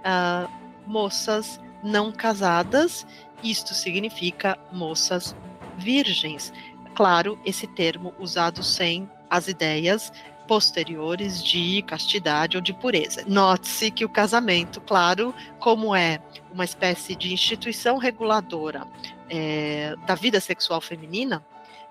uh, 0.00 0.50
moças 0.86 1.60
não 1.82 2.12
casadas, 2.12 3.06
isto 3.42 3.74
significa 3.74 4.58
moças 4.72 5.34
virgens. 5.76 6.52
Claro, 6.94 7.38
esse 7.44 7.66
termo 7.66 8.12
usado 8.18 8.62
sem 8.62 9.08
as 9.30 9.48
ideias 9.48 10.12
posteriores 10.46 11.42
de 11.42 11.80
castidade 11.82 12.56
ou 12.56 12.60
de 12.60 12.72
pureza. 12.72 13.24
Note-se 13.26 13.90
que 13.90 14.04
o 14.04 14.08
casamento, 14.08 14.80
claro, 14.80 15.32
como 15.60 15.94
é 15.94 16.20
uma 16.52 16.64
espécie 16.64 17.14
de 17.14 17.32
instituição 17.32 17.98
reguladora 17.98 18.84
é, 19.28 19.94
da 20.06 20.16
vida 20.16 20.40
sexual 20.40 20.80
feminina, 20.80 21.44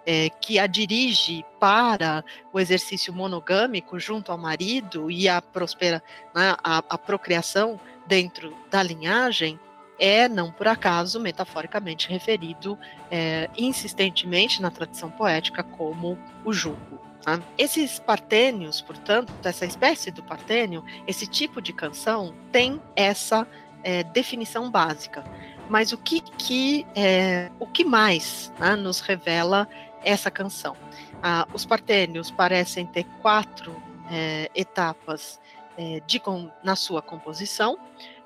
é, 0.05 0.29
que 0.29 0.59
a 0.59 0.67
dirige 0.67 1.45
para 1.57 2.23
o 2.51 2.59
exercício 2.59 3.13
monogâmico 3.13 3.97
junto 3.97 4.31
ao 4.31 4.37
marido 4.37 5.09
e 5.09 5.29
a 5.29 5.41
prospera, 5.41 6.03
né, 6.35 6.55
a, 6.61 6.83
a 6.89 6.97
procriação 6.97 7.79
dentro 8.09 8.57
da 8.71 8.81
linhagem, 8.81 9.59
é, 9.99 10.27
não 10.27 10.51
por 10.51 10.67
acaso, 10.67 11.19
metaforicamente 11.19 12.09
referido 12.09 12.77
é, 13.11 13.47
insistentemente 13.55 14.61
na 14.61 14.71
tradição 14.71 15.11
poética 15.11 15.61
como 15.61 16.17
o 16.43 16.51
jugo. 16.51 16.99
Tá? 17.21 17.39
Esses 17.55 17.99
partênios, 17.99 18.81
portanto, 18.81 19.31
essa 19.43 19.65
espécie 19.65 20.09
do 20.09 20.23
partênio, 20.23 20.83
esse 21.05 21.27
tipo 21.27 21.61
de 21.61 21.71
canção 21.71 22.33
tem 22.51 22.81
essa 22.95 23.47
é, 23.83 24.03
definição 24.03 24.71
básica. 24.71 25.23
Mas 25.69 25.91
o 25.91 25.97
que, 25.97 26.21
que 26.21 26.87
é, 26.95 27.51
o 27.59 27.67
que 27.67 27.85
mais 27.85 28.51
né, 28.57 28.75
nos 28.75 29.01
revela 29.01 29.69
essa 30.03 30.31
canção? 30.31 30.75
Ah, 31.21 31.47
os 31.53 31.63
partênios 31.63 32.31
parecem 32.31 32.87
ter 32.87 33.03
quatro 33.21 33.75
é, 34.09 34.49
etapas 34.55 35.39
é, 35.77 36.01
de, 36.05 36.21
na 36.63 36.75
sua 36.75 37.01
composição, 37.01 37.77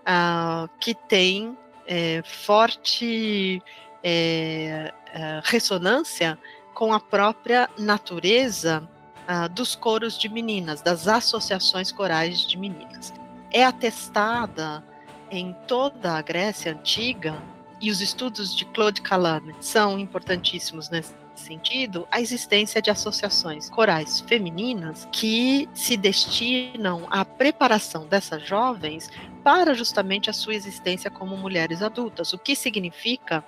ah, 0.05 0.67
que 0.79 0.93
tem 0.93 1.57
é, 1.85 2.21
forte 2.23 3.61
é, 4.03 4.93
é, 5.13 5.41
ressonância 5.43 6.37
com 6.73 6.93
a 6.93 6.99
própria 6.99 7.69
natureza 7.77 8.87
uh, 9.29 9.47
dos 9.49 9.75
coros 9.75 10.17
de 10.17 10.27
meninas, 10.27 10.81
das 10.81 11.07
associações 11.07 11.91
corais 11.91 12.39
de 12.39 12.57
meninas. 12.57 13.13
É 13.51 13.63
atestada 13.63 14.83
em 15.29 15.53
toda 15.67 16.13
a 16.13 16.21
Grécia 16.21 16.71
Antiga, 16.71 17.41
e 17.83 17.91
os 17.91 17.99
estudos 17.99 18.55
de 18.55 18.63
Claude 18.65 19.01
Calame 19.01 19.53
são 19.59 19.99
importantíssimos 19.99 20.89
nesse 20.89 21.13
sentido, 21.39 22.07
a 22.11 22.21
existência 22.21 22.81
de 22.81 22.89
associações 22.89 23.69
corais 23.69 24.21
femininas 24.21 25.07
que 25.11 25.69
se 25.73 25.97
destinam 25.97 27.07
à 27.09 27.25
preparação 27.25 28.07
dessas 28.07 28.45
jovens 28.47 29.09
para 29.43 29.73
justamente 29.73 30.29
a 30.29 30.33
sua 30.33 30.55
existência 30.55 31.09
como 31.11 31.35
mulheres 31.35 31.81
adultas, 31.81 32.33
o 32.33 32.37
que 32.37 32.55
significa 32.55 33.43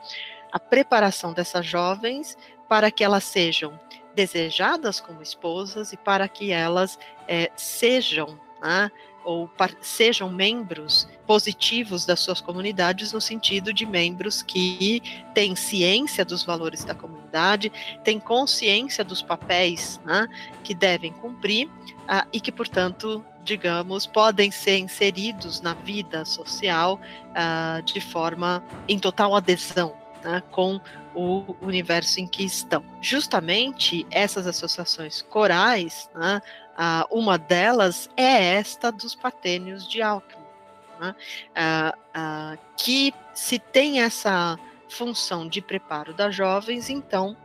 a 0.51 0.59
preparação 0.59 1.33
dessas 1.33 1.65
jovens 1.65 2.37
para 2.67 2.89
que 2.89 3.03
elas 3.03 3.23
sejam 3.23 3.79
desejadas 4.15 4.99
como 4.99 5.21
esposas 5.21 5.93
e 5.93 5.97
para 5.97 6.27
que 6.27 6.51
elas 6.51 6.97
é, 7.27 7.51
sejam 7.55 8.39
né, 8.61 8.89
ou 9.23 9.49
sejam 9.81 10.29
membros 10.29 11.07
positivos 11.25 12.05
das 12.05 12.19
suas 12.19 12.39
comunidades 12.39 13.11
no 13.11 13.19
sentido 13.19 13.73
de 13.73 13.85
membros 13.85 14.41
que 14.41 15.01
têm 15.33 15.55
ciência 15.55 16.23
dos 16.23 16.43
valores 16.43 16.83
da 16.83 16.93
comunidade, 16.93 17.71
têm 18.03 18.19
consciência 18.19 19.03
dos 19.03 19.21
papéis 19.21 19.99
né, 20.05 20.27
que 20.63 20.73
devem 20.73 21.11
cumprir 21.13 21.67
uh, 21.67 22.27
e 22.31 22.39
que, 22.39 22.51
portanto, 22.51 23.23
digamos, 23.43 24.05
podem 24.05 24.49
ser 24.51 24.77
inseridos 24.77 25.61
na 25.61 25.73
vida 25.73 26.25
social 26.25 26.99
uh, 27.31 27.81
de 27.83 28.01
forma 28.01 28.63
em 28.87 28.97
total 28.97 29.35
adesão 29.35 29.93
né, 30.23 30.41
com 30.51 30.79
o 31.13 31.55
universo 31.61 32.19
em 32.19 32.27
que 32.27 32.43
estão. 32.43 32.83
Justamente 33.01 34.05
essas 34.11 34.47
associações 34.47 35.21
corais, 35.21 36.09
né, 36.13 36.41
uma 37.09 37.37
delas 37.37 38.09
é 38.17 38.55
esta 38.55 38.91
dos 38.91 39.15
patênios 39.15 39.87
de 39.87 40.01
Alckmin, 40.01 40.44
né, 40.99 41.15
que 42.77 43.13
se 43.33 43.59
tem 43.59 44.01
essa 44.01 44.57
função 44.89 45.47
de 45.47 45.61
preparo 45.61 46.13
das 46.13 46.35
jovens, 46.35 46.89
então 46.89 47.35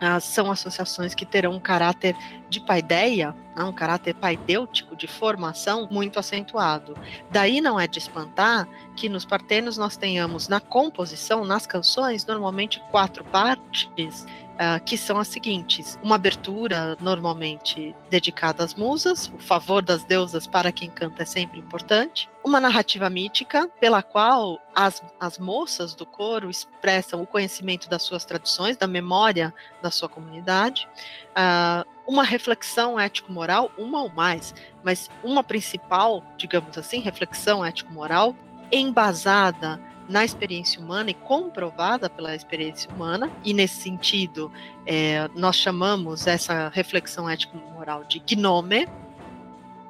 ah, 0.00 0.20
são 0.20 0.50
associações 0.50 1.14
que 1.14 1.24
terão 1.24 1.52
um 1.52 1.60
caráter 1.60 2.14
de 2.50 2.60
paideia, 2.60 3.34
né, 3.54 3.64
um 3.64 3.72
caráter 3.72 4.14
paidêutico 4.14 4.94
de 4.94 5.06
formação 5.06 5.88
muito 5.90 6.18
acentuado. 6.18 6.96
Daí 7.30 7.60
não 7.60 7.80
é 7.80 7.86
de 7.86 7.98
espantar 7.98 8.68
que 8.94 9.08
nos 9.08 9.24
partenos 9.24 9.78
nós 9.78 9.96
tenhamos 9.96 10.48
na 10.48 10.60
composição, 10.60 11.44
nas 11.44 11.66
canções, 11.66 12.26
normalmente 12.26 12.82
quatro 12.90 13.24
partes 13.24 14.26
uh, 14.56 14.82
que 14.84 14.96
são 14.96 15.18
as 15.18 15.28
seguintes: 15.28 15.98
uma 16.02 16.16
abertura 16.16 16.96
normalmente 17.00 17.94
dedicada 18.10 18.64
às 18.64 18.74
musas, 18.74 19.28
o 19.34 19.38
favor 19.38 19.82
das 19.82 20.04
deusas 20.04 20.46
para 20.46 20.72
quem 20.72 20.90
canta 20.90 21.22
é 21.22 21.26
sempre 21.26 21.58
importante, 21.58 22.28
uma 22.44 22.60
narrativa 22.60 23.08
mítica 23.08 23.68
pela 23.80 24.02
qual 24.02 24.60
as, 24.74 25.02
as 25.20 25.38
moças 25.38 25.94
do 25.94 26.06
coro 26.06 26.50
expressam 26.50 27.22
o 27.22 27.26
conhecimento 27.26 27.88
das 27.88 28.02
suas 28.02 28.24
tradições, 28.24 28.76
da 28.76 28.86
memória 28.86 29.52
da 29.82 29.90
sua 29.90 30.08
comunidade, 30.08 30.88
uh, 31.30 31.86
uma 32.06 32.22
reflexão 32.22 32.98
ético-moral, 32.98 33.70
uma 33.76 34.02
ou 34.02 34.08
mais, 34.10 34.54
mas 34.84 35.10
uma 35.24 35.42
principal, 35.42 36.24
digamos 36.36 36.78
assim, 36.78 37.00
reflexão 37.00 37.64
ético-moral, 37.64 38.34
embasada 38.70 39.80
na 40.08 40.24
experiência 40.24 40.80
humana 40.80 41.10
e 41.10 41.14
comprovada 41.14 42.08
pela 42.08 42.34
experiência 42.34 42.90
humana, 42.90 43.30
e 43.44 43.52
nesse 43.52 43.82
sentido, 43.82 44.52
é, 44.86 45.28
nós 45.34 45.56
chamamos 45.56 46.26
essa 46.26 46.68
reflexão 46.68 47.28
ético-moral 47.28 48.04
de 48.04 48.20
gnome, 48.20 48.88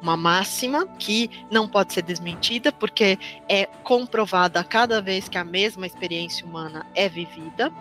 uma 0.00 0.16
máxima 0.16 0.86
que 0.98 1.30
não 1.50 1.68
pode 1.68 1.92
ser 1.92 2.02
desmentida, 2.02 2.70
porque 2.70 3.18
é 3.48 3.66
comprovada 3.82 4.62
cada 4.62 5.00
vez 5.00 5.28
que 5.28 5.38
a 5.38 5.44
mesma 5.44 5.86
experiência 5.86 6.46
humana 6.46 6.86
é 6.94 7.08
vivida. 7.08 7.72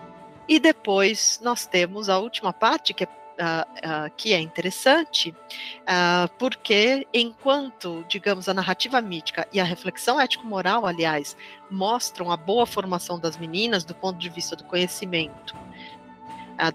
E 0.48 0.60
depois 0.60 1.40
nós 1.44 1.66
temos 1.66 2.08
a 2.10 2.18
última 2.20 2.54
parte, 2.54 2.94
que 2.94 3.04
é 3.04 3.08
uh, 3.40 4.08
uh, 4.08 4.12
que 4.16 4.34
é 4.34 4.40
interessante, 4.40 5.32
uh, 5.32 6.30
porque 6.38 7.08
enquanto, 7.14 8.06
digamos, 8.08 8.50
a 8.50 8.54
narrativa 8.54 9.02
mítica 9.02 9.48
e 9.52 9.60
a 9.60 9.64
reflexão 9.64 10.20
ético-moral, 10.20 10.86
aliás, 10.86 11.36
mostram 11.70 12.32
a 12.32 12.38
boa 12.38 12.66
formação 12.66 13.20
das 13.20 13.38
meninas 13.38 13.84
do 13.84 13.96
ponto 13.96 14.18
de 14.18 14.30
vista 14.30 14.56
do 14.56 14.64
conhecimento, 14.64 15.56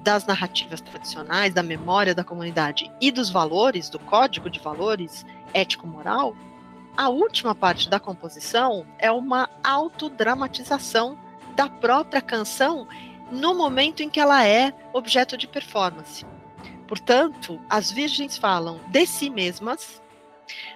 das 0.02 0.26
narrativas 0.26 0.82
tradicionais, 0.82 1.54
da 1.54 1.62
memória 1.62 2.14
da 2.14 2.22
comunidade 2.22 2.92
e 3.00 3.10
dos 3.10 3.30
valores, 3.30 3.88
do 3.88 3.98
código 3.98 4.50
de 4.50 4.60
valores 4.60 5.24
ético-moral, 5.54 6.36
a 6.96 7.08
última 7.08 7.54
parte 7.54 7.88
da 7.88 7.98
composição 7.98 8.86
é 8.98 9.10
uma 9.10 9.48
autodramatização 9.64 11.18
da 11.54 11.68
própria 11.68 12.20
canção 12.20 12.86
no 13.30 13.54
momento 13.54 14.02
em 14.02 14.10
que 14.10 14.20
ela 14.20 14.46
é 14.46 14.72
objeto 14.92 15.36
de 15.36 15.46
performance. 15.46 16.26
Portanto, 16.90 17.60
as 17.70 17.92
virgens 17.92 18.36
falam 18.36 18.80
de 18.88 19.06
si 19.06 19.30
mesmas 19.30 20.02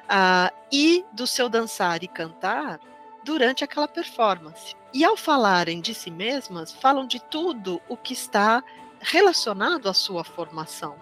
uh, 0.05 0.55
e 0.71 1.05
do 1.13 1.27
seu 1.27 1.49
dançar 1.49 2.05
e 2.05 2.07
cantar 2.07 2.79
durante 3.25 3.65
aquela 3.65 3.89
performance. 3.89 4.77
E 4.93 5.05
ao 5.05 5.17
falarem 5.17 5.81
de 5.81 5.93
si 5.93 6.13
mesmas, 6.13 6.71
falam 6.71 7.05
de 7.05 7.21
tudo 7.21 7.83
o 7.89 7.97
que 7.97 8.13
está 8.13 8.63
relacionado 9.01 9.89
à 9.89 9.93
sua 9.93 10.23
formação. 10.23 10.95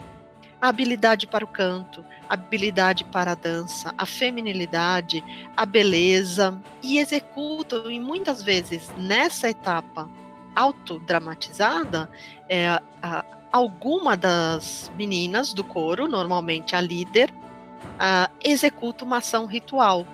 A 0.59 0.69
habilidade 0.69 1.27
para 1.27 1.45
o 1.45 1.49
canto, 1.49 2.03
a 2.27 2.33
habilidade 2.33 3.05
para 3.05 3.33
a 3.33 3.35
dança, 3.35 3.93
a 3.99 4.07
feminilidade, 4.07 5.23
a 5.55 5.67
beleza, 5.67 6.59
e 6.83 6.99
executam, 6.99 7.91
e 7.91 8.01
muitas 8.01 8.43
vezes 8.43 8.91
nessa 8.97 9.51
etapa 9.51 10.09
autodramatizada, 10.55 12.11
é, 12.49 12.69
a, 13.03 13.25
alguma 13.53 14.17
das 14.17 14.91
meninas 14.97 15.53
do 15.53 15.63
coro, 15.63 16.09
normalmente 16.09 16.75
a 16.75 16.81
líder, 16.81 17.31
uh, 17.31 18.33
executa 18.43 19.05
uma 19.05 19.19
ação 19.19 19.47
ritual. 19.47 20.07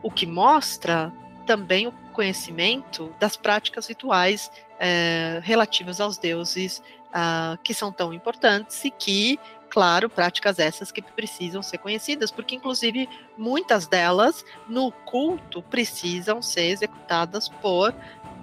o 0.00 0.10
que 0.12 0.26
mostra 0.26 1.12
também 1.44 1.88
o 1.88 1.92
conhecimento 2.12 3.12
das 3.18 3.36
práticas 3.36 3.88
rituais 3.88 4.50
é, 4.78 5.40
relativas 5.42 6.00
aos 6.00 6.18
deuses 6.18 6.82
uh, 7.08 7.58
que 7.62 7.74
são 7.74 7.90
tão 7.90 8.12
importantes 8.12 8.84
e 8.84 8.90
que, 8.90 9.38
claro, 9.68 10.08
práticas 10.08 10.58
essas 10.58 10.92
que 10.92 11.02
precisam 11.02 11.62
ser 11.62 11.78
conhecidas, 11.78 12.30
porque 12.30 12.54
inclusive 12.54 13.08
muitas 13.36 13.86
delas 13.86 14.44
no 14.68 14.92
culto 14.92 15.62
precisam 15.62 16.40
ser 16.40 16.70
executadas 16.70 17.48
por 17.48 17.94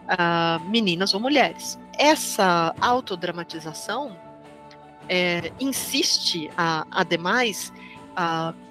uh, 0.06 0.64
meninas 0.70 1.14
ou 1.14 1.20
mulheres. 1.20 1.80
Essa 1.98 2.76
autodramatização 2.82 4.18
é, 5.08 5.52
insiste, 5.60 6.50
ademais, 6.92 7.72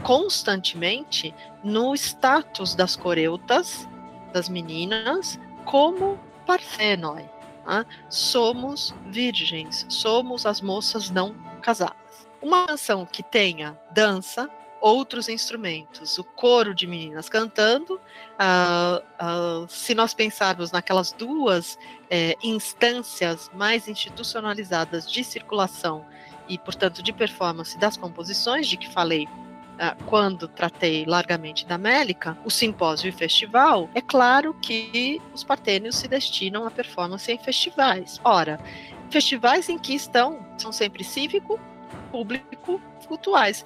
constantemente 0.02 1.34
no 1.62 1.94
status 1.94 2.74
das 2.74 2.96
coreutas, 2.96 3.88
das 4.32 4.48
meninas, 4.48 5.38
como 5.64 6.18
Parthenoi. 6.44 7.24
Né? 7.66 7.86
Somos 8.08 8.94
virgens, 9.06 9.86
somos 9.88 10.44
as 10.44 10.60
moças 10.60 11.08
não 11.10 11.34
casadas. 11.62 12.28
Uma 12.42 12.66
canção 12.66 13.06
que 13.06 13.22
tenha 13.22 13.78
dança, 13.92 14.50
outros 14.84 15.30
instrumentos, 15.30 16.18
o 16.18 16.24
coro 16.24 16.74
de 16.74 16.86
meninas 16.86 17.26
cantando. 17.26 17.94
Uh, 17.94 19.62
uh, 19.64 19.66
se 19.66 19.94
nós 19.94 20.12
pensarmos 20.12 20.70
naquelas 20.70 21.10
duas 21.10 21.78
eh, 22.10 22.36
instâncias 22.42 23.50
mais 23.54 23.88
institucionalizadas 23.88 25.10
de 25.10 25.24
circulação 25.24 26.04
e, 26.46 26.58
portanto, 26.58 27.02
de 27.02 27.14
performance 27.14 27.78
das 27.78 27.96
composições, 27.96 28.68
de 28.68 28.76
que 28.76 28.92
falei 28.92 29.24
uh, 29.24 30.04
quando 30.04 30.46
tratei 30.48 31.06
largamente 31.06 31.64
da 31.64 31.78
Mélica, 31.78 32.36
o 32.44 32.50
simpósio 32.50 33.08
e 33.08 33.12
festival, 33.12 33.88
é 33.94 34.02
claro 34.02 34.52
que 34.60 35.18
os 35.32 35.42
partênios 35.42 35.96
se 35.96 36.06
destinam 36.06 36.66
à 36.66 36.70
performance 36.70 37.32
em 37.32 37.38
festivais. 37.38 38.20
Ora, 38.22 38.60
festivais 39.08 39.70
em 39.70 39.78
que 39.78 39.94
estão, 39.94 40.44
são 40.58 40.70
sempre 40.70 41.02
cívico, 41.02 41.58
público, 42.12 42.82
cultuais 43.06 43.64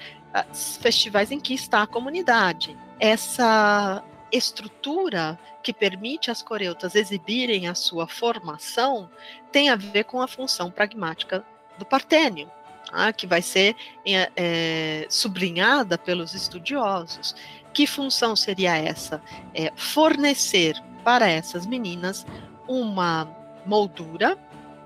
festivais 0.81 1.31
em 1.31 1.41
que 1.41 1.55
está 1.55 1.83
a 1.83 1.87
comunidade. 1.87 2.77
Essa 2.99 4.03
estrutura 4.31 5.39
que 5.63 5.73
permite 5.73 6.31
às 6.31 6.43
coreutas 6.43 6.95
exibirem 6.95 7.69
a 7.69 7.75
sua 7.75 8.07
formação 8.07 9.11
tem 9.51 9.71
a 9.71 9.77
ver 9.77 10.05
com 10.05 10.21
a 10.21 10.29
função 10.29 10.71
pragmática 10.71 11.45
do 11.79 11.85
partênio, 11.85 12.51
tá? 12.91 13.13
que 13.13 13.27
vai 13.27 13.43
ser 13.43 13.75
é, 14.07 14.31
é, 14.37 15.07
sublinhada 15.09 15.97
pelos 15.97 16.35
estudiosos. 16.35 17.35
Que 17.73 17.87
função 17.87 18.35
seria 18.35 18.77
essa? 18.77 19.23
É 19.55 19.73
fornecer 19.77 20.83
para 21.05 21.29
essas 21.29 21.65
meninas 21.67 22.27
uma 22.67 23.29
moldura 23.65 24.37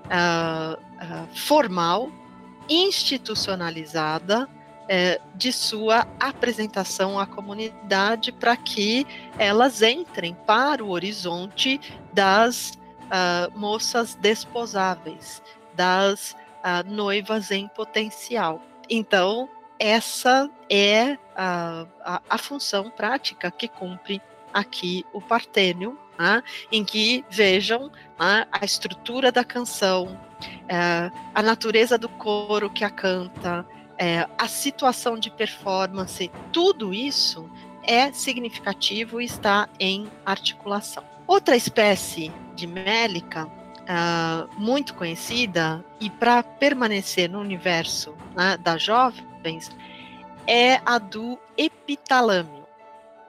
uh, 0.05 0.73
uh, 0.73 1.35
formal, 1.35 2.11
institucionalizada, 2.69 4.47
é, 4.87 5.19
de 5.35 5.51
sua 5.51 6.07
apresentação 6.19 7.17
à 7.19 7.25
comunidade 7.25 8.31
para 8.31 8.55
que 8.55 9.05
elas 9.37 9.81
entrem 9.81 10.35
para 10.45 10.83
o 10.83 10.89
horizonte 10.89 11.79
das 12.11 12.71
uh, 13.03 13.57
moças 13.57 14.15
desposáveis, 14.15 15.41
das 15.73 16.31
uh, 16.31 16.89
noivas 16.89 17.51
em 17.51 17.67
potencial. 17.67 18.61
Então, 18.89 19.49
essa 19.79 20.49
é 20.69 21.17
a, 21.35 21.85
a, 22.01 22.21
a 22.29 22.37
função 22.37 22.89
prática 22.89 23.49
que 23.51 23.67
cumpre 23.67 24.21
aqui 24.53 25.05
o 25.11 25.21
partênio, 25.21 25.97
né, 26.17 26.43
em 26.71 26.85
que 26.85 27.25
vejam 27.29 27.91
né, 28.19 28.45
a 28.51 28.63
estrutura 28.63 29.31
da 29.31 29.43
canção, 29.43 30.19
é, 30.69 31.11
a 31.33 31.41
natureza 31.41 31.97
do 31.97 32.07
coro 32.07 32.69
que 32.69 32.83
a 32.83 32.89
canta, 32.89 33.65
é, 33.97 34.27
a 34.37 34.47
situação 34.47 35.17
de 35.17 35.29
performance, 35.29 36.31
tudo 36.51 36.93
isso 36.93 37.49
é 37.83 38.11
significativo 38.11 39.21
e 39.21 39.25
está 39.25 39.67
em 39.79 40.09
articulação. 40.25 41.03
Outra 41.27 41.55
espécie 41.55 42.31
de 42.55 42.67
mélica 42.67 43.45
uh, 43.83 44.49
muito 44.59 44.93
conhecida 44.93 45.83
e 45.99 46.09
para 46.09 46.43
permanecer 46.43 47.29
no 47.29 47.39
universo 47.39 48.15
né, 48.35 48.57
das 48.57 48.81
jovens 48.81 49.71
é 50.47 50.81
a 50.85 50.97
do 50.97 51.39
epitalâmio. 51.57 52.63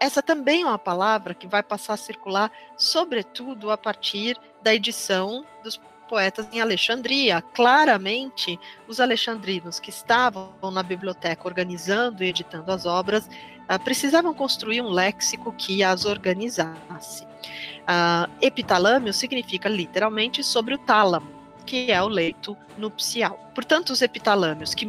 Essa 0.00 0.22
também 0.22 0.62
é 0.62 0.66
uma 0.66 0.78
palavra 0.78 1.34
que 1.34 1.46
vai 1.46 1.62
passar 1.62 1.94
a 1.94 1.96
circular, 1.96 2.50
sobretudo 2.76 3.70
a 3.70 3.78
partir 3.78 4.36
da 4.62 4.74
edição 4.74 5.46
dos 5.62 5.80
poetas 6.14 6.46
em 6.52 6.60
Alexandria. 6.60 7.42
Claramente, 7.42 8.56
os 8.86 9.00
alexandrinos 9.00 9.80
que 9.80 9.90
estavam 9.90 10.52
na 10.72 10.80
biblioteca 10.80 11.48
organizando 11.48 12.22
e 12.22 12.28
editando 12.28 12.70
as 12.70 12.86
obras 12.86 13.26
uh, 13.68 13.82
precisavam 13.82 14.32
construir 14.32 14.80
um 14.80 14.90
léxico 14.90 15.52
que 15.52 15.82
as 15.82 16.04
organizasse. 16.04 17.24
Uh, 17.24 18.30
epitalâmio 18.40 19.12
significa 19.12 19.68
literalmente 19.68 20.44
sobre 20.44 20.74
o 20.74 20.78
tálamo, 20.78 21.26
que 21.66 21.90
é 21.90 22.00
o 22.00 22.06
leito 22.06 22.56
nupcial. 22.78 23.50
Portanto, 23.52 23.90
os 23.90 24.00
epitalâmios 24.00 24.72
que 24.72 24.88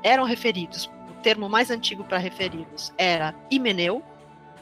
eram 0.00 0.22
referidos, 0.22 0.88
o 1.10 1.14
termo 1.24 1.48
mais 1.48 1.72
antigo 1.72 2.04
para 2.04 2.18
referi-los 2.18 2.92
era 2.96 3.34
himeneu, 3.50 4.00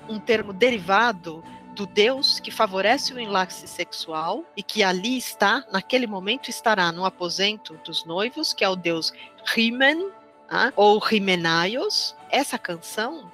um 0.09 0.19
termo 0.19 0.55
derivado 0.55 1.45
do 1.75 1.87
Deus 1.87 2.41
que 2.41 2.51
favorece 2.51 3.13
o 3.13 3.21
enlace 3.21 3.67
sexual 3.67 4.45
e 4.57 4.63
que 4.63 4.83
ali 4.83 5.17
está, 5.17 5.65
naquele 5.73 6.07
momento 6.07 6.49
estará 6.49 6.93
no 6.93 7.05
aposento 7.05 7.79
dos 7.85 8.05
noivos, 8.05 8.53
que 8.53 8.65
é 8.65 8.69
o 8.69 8.77
Deus 8.77 9.13
Rimen, 9.47 10.11
ah, 10.51 10.73
ou 10.77 10.99
Rimenaios. 10.99 12.17
Essa 12.31 12.59
canção, 12.59 13.31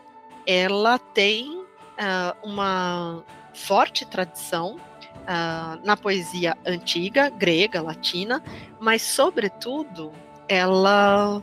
ela 0.47 0.99
tem 0.99 1.49
uh, 1.51 2.37
uma 2.43 3.25
forte 3.55 4.05
tradição 4.05 4.77
uh, 4.77 5.85
na 5.85 5.97
poesia 5.97 6.57
antiga, 6.67 7.31
grega, 7.31 7.81
latina, 7.81 8.43
mas, 8.79 9.03
sobretudo, 9.03 10.13
ela, 10.49 11.43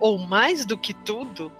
ou 0.00 0.18
mais 0.18 0.66
do 0.66 0.76
que 0.76 0.92
tudo, 0.92 1.50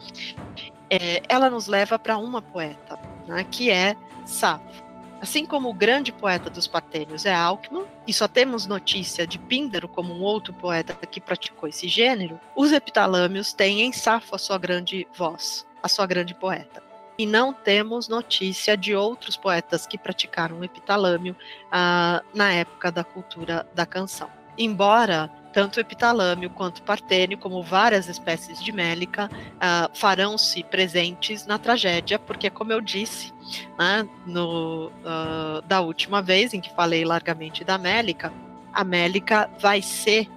é, 0.91 1.23
ela 1.29 1.49
nos 1.49 1.67
leva 1.67 1.99
para 1.99 2.19
uma 2.19 2.43
poeta, 2.43 2.99
né, 3.27 3.45
que 3.51 3.71
é 3.71 3.97
Safo. 4.25 4.85
Assim 5.21 5.47
como 5.47 5.71
o 5.71 5.75
grande 5.75 6.13
poeta 6.13 6.51
dos 6.51 6.67
partênios 6.67 7.25
é 7.25 7.35
Alckmin, 7.35 7.85
e 8.07 8.13
só 8.13 8.29
temos 8.29 8.67
notícia 8.67 9.27
de 9.27 9.39
Píndaro 9.39 9.89
como 9.89 10.13
um 10.13 10.21
outro 10.21 10.53
poeta 10.53 10.95
que 11.07 11.21
praticou 11.21 11.69
esse 11.69 11.89
gênero, 11.89 12.39
os 12.55 12.73
epitalâmios 12.73 13.53
têm 13.53 13.81
em 13.81 13.93
Safo 13.93 14.35
a 14.35 14.39
sua 14.39 14.59
grande 14.59 15.07
voz, 15.17 15.67
a 15.83 15.89
sua 15.89 16.07
grande 16.07 16.35
poeta. 16.35 16.83
E 17.17 17.25
não 17.25 17.53
temos 17.53 18.09
notícia 18.09 18.77
de 18.77 18.95
outros 18.95 19.37
poetas 19.37 19.87
que 19.87 19.97
praticaram 19.97 20.59
o 20.59 20.65
epitalâmio 20.65 21.35
ah, 21.71 22.23
na 22.35 22.53
época 22.53 22.91
da 22.91 23.05
cultura 23.05 23.67
da 23.73 23.87
canção. 23.87 24.29
Embora 24.59 25.31
tanto 25.55 25.77
o 25.77 25.81
epitalâmio 25.81 26.51
quanto 26.51 26.79
o 26.79 26.83
partênio, 26.83 27.39
como 27.39 27.63
várias 27.63 28.09
espécies 28.09 28.63
de 28.63 28.73
mélica, 28.73 29.31
uh, 29.33 29.97
farão-se 29.97 30.65
presentes 30.65 31.47
na 31.47 31.59
tragédia, 31.59 32.19
porque, 32.19 32.51
como 32.51 32.73
eu 32.73 32.81
disse 32.81 33.33
né, 33.79 34.07
no, 34.27 34.89
uh, 34.89 35.63
da 35.67 35.81
última 35.81 36.21
vez 36.21 36.53
em 36.53 36.61
que 36.61 36.75
falei 36.75 37.05
largamente 37.05 37.63
da 37.63 37.79
mélica, 37.79 38.33
a 38.73 38.83
mélica 38.83 39.49
vai 39.61 39.81
ser 39.81 40.29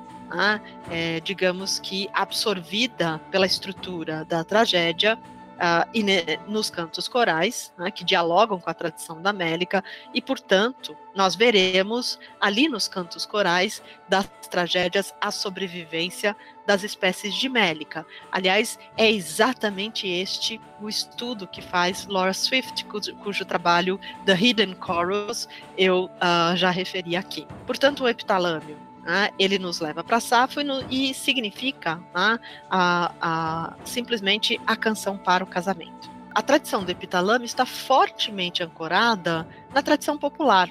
é, 0.89 1.21
digamos 1.21 1.79
que 1.79 2.09
absorvida 2.13 3.19
pela 3.31 3.45
estrutura 3.45 4.25
da 4.25 4.43
tragédia 4.43 5.17
uh, 5.57 5.89
e 5.93 6.03
ne, 6.03 6.37
nos 6.47 6.69
cantos 6.69 7.07
corais, 7.07 7.73
né, 7.77 7.91
que 7.91 8.03
dialogam 8.03 8.59
com 8.59 8.69
a 8.69 8.73
tradição 8.73 9.21
da 9.21 9.33
Mélica, 9.33 9.83
e, 10.13 10.21
portanto, 10.21 10.95
nós 11.15 11.35
veremos 11.35 12.19
ali 12.39 12.67
nos 12.67 12.87
cantos 12.87 13.25
corais 13.25 13.81
das 14.07 14.27
tragédias 14.49 15.13
a 15.19 15.31
sobrevivência 15.31 16.35
das 16.65 16.83
espécies 16.83 17.33
de 17.33 17.49
Mélica. 17.49 18.05
Aliás, 18.31 18.77
é 18.95 19.11
exatamente 19.11 20.07
este 20.07 20.61
o 20.79 20.87
estudo 20.87 21.47
que 21.47 21.61
faz 21.61 22.05
Laura 22.07 22.33
Swift, 22.33 22.85
cujo, 22.85 23.15
cujo 23.17 23.45
trabalho 23.45 23.99
The 24.25 24.35
Hidden 24.35 24.77
Chorus 24.83 25.47
eu 25.77 26.05
uh, 26.05 26.55
já 26.55 26.69
referi 26.69 27.15
aqui. 27.15 27.47
Portanto, 27.65 28.03
o 28.03 28.07
epitalâmio 28.07 28.86
né, 29.07 29.29
ele 29.39 29.57
nos 29.57 29.79
leva 29.79 30.03
para 30.03 30.19
Safo 30.19 30.59
e, 30.59 30.63
no, 30.65 30.85
e 30.91 31.13
significa 31.13 31.95
né, 32.13 32.37
a, 32.69 33.11
a, 33.21 33.73
simplesmente 33.85 34.59
a 34.67 34.75
canção 34.75 35.17
para 35.17 35.45
o 35.45 35.47
casamento. 35.47 36.11
A 36.35 36.41
tradição 36.41 36.83
do 36.83 36.91
epitalame 36.91 37.45
está 37.45 37.65
fortemente 37.65 38.61
ancorada 38.61 39.47
na 39.73 39.81
tradição 39.81 40.17
popular, 40.17 40.69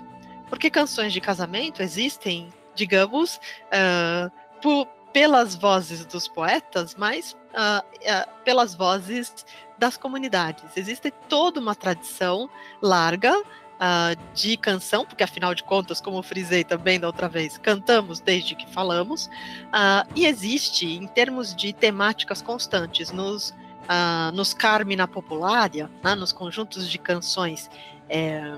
porque 0.50 0.68
canções 0.68 1.14
de 1.14 1.20
casamento 1.20 1.82
existem, 1.82 2.50
digamos, 2.74 3.40
uh, 3.66 4.30
por, 4.60 4.86
pelas 5.14 5.54
vozes 5.54 6.04
dos 6.04 6.28
poetas, 6.28 6.94
mas 6.94 7.32
uh, 7.32 7.80
uh, 7.80 8.42
pelas 8.44 8.74
vozes 8.74 9.46
das 9.78 9.96
comunidades. 9.96 10.76
Existe 10.76 11.10
toda 11.26 11.58
uma 11.58 11.74
tradição 11.74 12.50
larga 12.82 13.34
uh, 13.76 14.34
de 14.34 14.56
canção, 14.56 15.04
porque 15.04 15.22
afinal 15.22 15.54
de 15.54 15.62
contas, 15.62 16.00
como 16.00 16.22
frisei 16.22 16.64
também 16.64 16.98
da 16.98 17.06
outra 17.06 17.28
vez, 17.28 17.58
cantamos 17.58 18.20
desde 18.20 18.54
que 18.54 18.66
falamos, 18.70 19.26
uh, 19.26 20.06
e 20.14 20.26
existe, 20.26 20.86
em 20.86 21.06
termos 21.06 21.54
de 21.54 21.72
temáticas 21.72 22.42
constantes, 22.42 23.10
nos, 23.10 23.50
uh, 23.50 24.32
nos 24.34 24.52
Carmina 24.52 25.06
Populária, 25.06 25.90
né, 26.02 26.14
nos 26.14 26.32
conjuntos 26.32 26.88
de 26.88 26.98
canções. 26.98 27.70
É, 28.08 28.54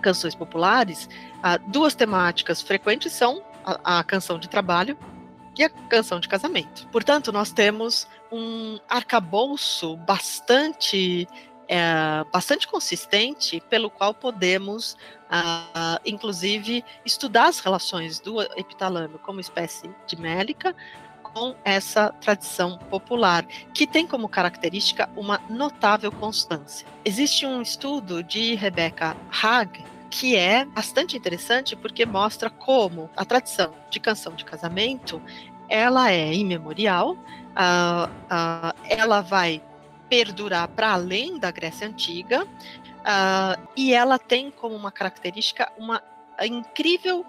canções 0.00 0.34
populares, 0.34 1.08
duas 1.68 1.94
temáticas 1.94 2.60
frequentes 2.60 3.10
são 3.10 3.42
a, 3.64 4.00
a 4.00 4.04
canção 4.04 4.38
de 4.38 4.50
trabalho 4.50 4.98
e 5.56 5.64
a 5.64 5.70
canção 5.70 6.20
de 6.20 6.28
casamento. 6.28 6.86
Portanto, 6.88 7.32
nós 7.32 7.50
temos 7.50 8.06
um 8.30 8.78
arcabouço 8.88 9.96
bastante 9.96 11.26
é, 11.68 12.24
bastante 12.32 12.66
consistente, 12.68 13.62
pelo 13.68 13.90
qual 13.90 14.14
podemos, 14.14 14.96
ah, 15.30 16.00
inclusive, 16.04 16.84
estudar 17.04 17.48
as 17.48 17.60
relações 17.60 18.20
do 18.20 18.40
epitalâmio 18.42 19.18
como 19.18 19.40
espécie 19.40 19.90
de 20.06 20.20
mélica 20.20 20.74
com 21.22 21.56
essa 21.64 22.10
tradição 22.20 22.78
popular, 22.78 23.44
que 23.72 23.86
tem 23.86 24.06
como 24.06 24.28
característica 24.28 25.10
uma 25.16 25.40
notável 25.50 26.12
constância. 26.12 26.86
Existe 27.04 27.44
um 27.44 27.60
estudo 27.60 28.22
de 28.22 28.54
Rebecca 28.54 29.16
Haag, 29.42 29.84
que 30.10 30.36
é 30.36 30.64
bastante 30.64 31.16
interessante 31.16 31.74
porque 31.74 32.06
mostra 32.06 32.48
como 32.48 33.10
a 33.16 33.24
tradição 33.24 33.74
de 33.90 33.98
canção 33.98 34.32
de 34.34 34.44
casamento 34.44 35.20
ela 35.68 36.12
é 36.12 36.32
imemorial, 36.32 37.12
uh, 37.14 38.06
uh, 38.06 38.74
ela 38.88 39.20
vai 39.22 39.60
perdurar 40.08 40.68
para 40.68 40.92
além 40.92 41.38
da 41.38 41.50
Grécia 41.50 41.86
Antiga, 41.86 42.44
uh, 42.44 43.68
e 43.76 43.92
ela 43.92 44.18
tem 44.18 44.50
como 44.50 44.74
uma 44.74 44.92
característica 44.92 45.70
uma 45.76 46.02
incrível 46.42 47.24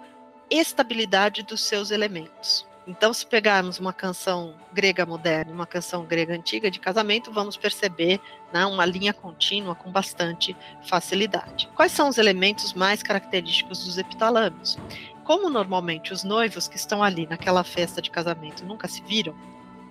estabilidade 0.50 1.42
dos 1.42 1.62
seus 1.62 1.90
elementos. 1.90 2.66
Então, 2.86 3.12
se 3.12 3.26
pegarmos 3.26 3.80
uma 3.80 3.92
canção 3.92 4.54
grega 4.72 5.04
moderna 5.04 5.50
e 5.50 5.54
uma 5.54 5.66
canção 5.66 6.04
grega 6.04 6.34
antiga 6.34 6.70
de 6.70 6.78
casamento, 6.78 7.32
vamos 7.32 7.56
perceber 7.56 8.20
né, 8.52 8.64
uma 8.64 8.84
linha 8.84 9.12
contínua 9.12 9.74
com 9.74 9.90
bastante 9.90 10.56
facilidade. 10.82 11.68
Quais 11.74 11.90
são 11.90 12.08
os 12.08 12.16
elementos 12.16 12.72
mais 12.74 13.02
característicos 13.02 13.84
dos 13.84 13.98
epitalâmios? 13.98 14.78
Como 15.24 15.50
normalmente 15.50 16.12
os 16.12 16.22
noivos 16.22 16.68
que 16.68 16.76
estão 16.76 17.02
ali 17.02 17.26
naquela 17.26 17.64
festa 17.64 18.00
de 18.00 18.08
casamento 18.08 18.64
nunca 18.64 18.86
se 18.86 19.02
viram, 19.02 19.34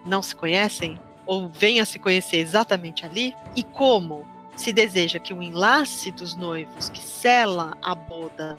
não 0.06 0.22
se 0.22 0.34
conhecem, 0.34 0.98
ou 1.26 1.50
venham 1.50 1.84
a 1.84 1.86
se 1.86 2.00
conhecer 2.00 2.38
exatamente 2.38 3.06
ali, 3.06 3.36
e 3.56 3.64
como 3.64 4.28
se 4.56 4.72
deseja 4.72 5.20
que 5.20 5.34
o 5.34 5.42
enlace 5.42 6.12
dos 6.12 6.36
noivos 6.36 6.90
que 6.90 7.02
sela 7.02 7.78
a 7.82 7.94
boda 7.94 8.58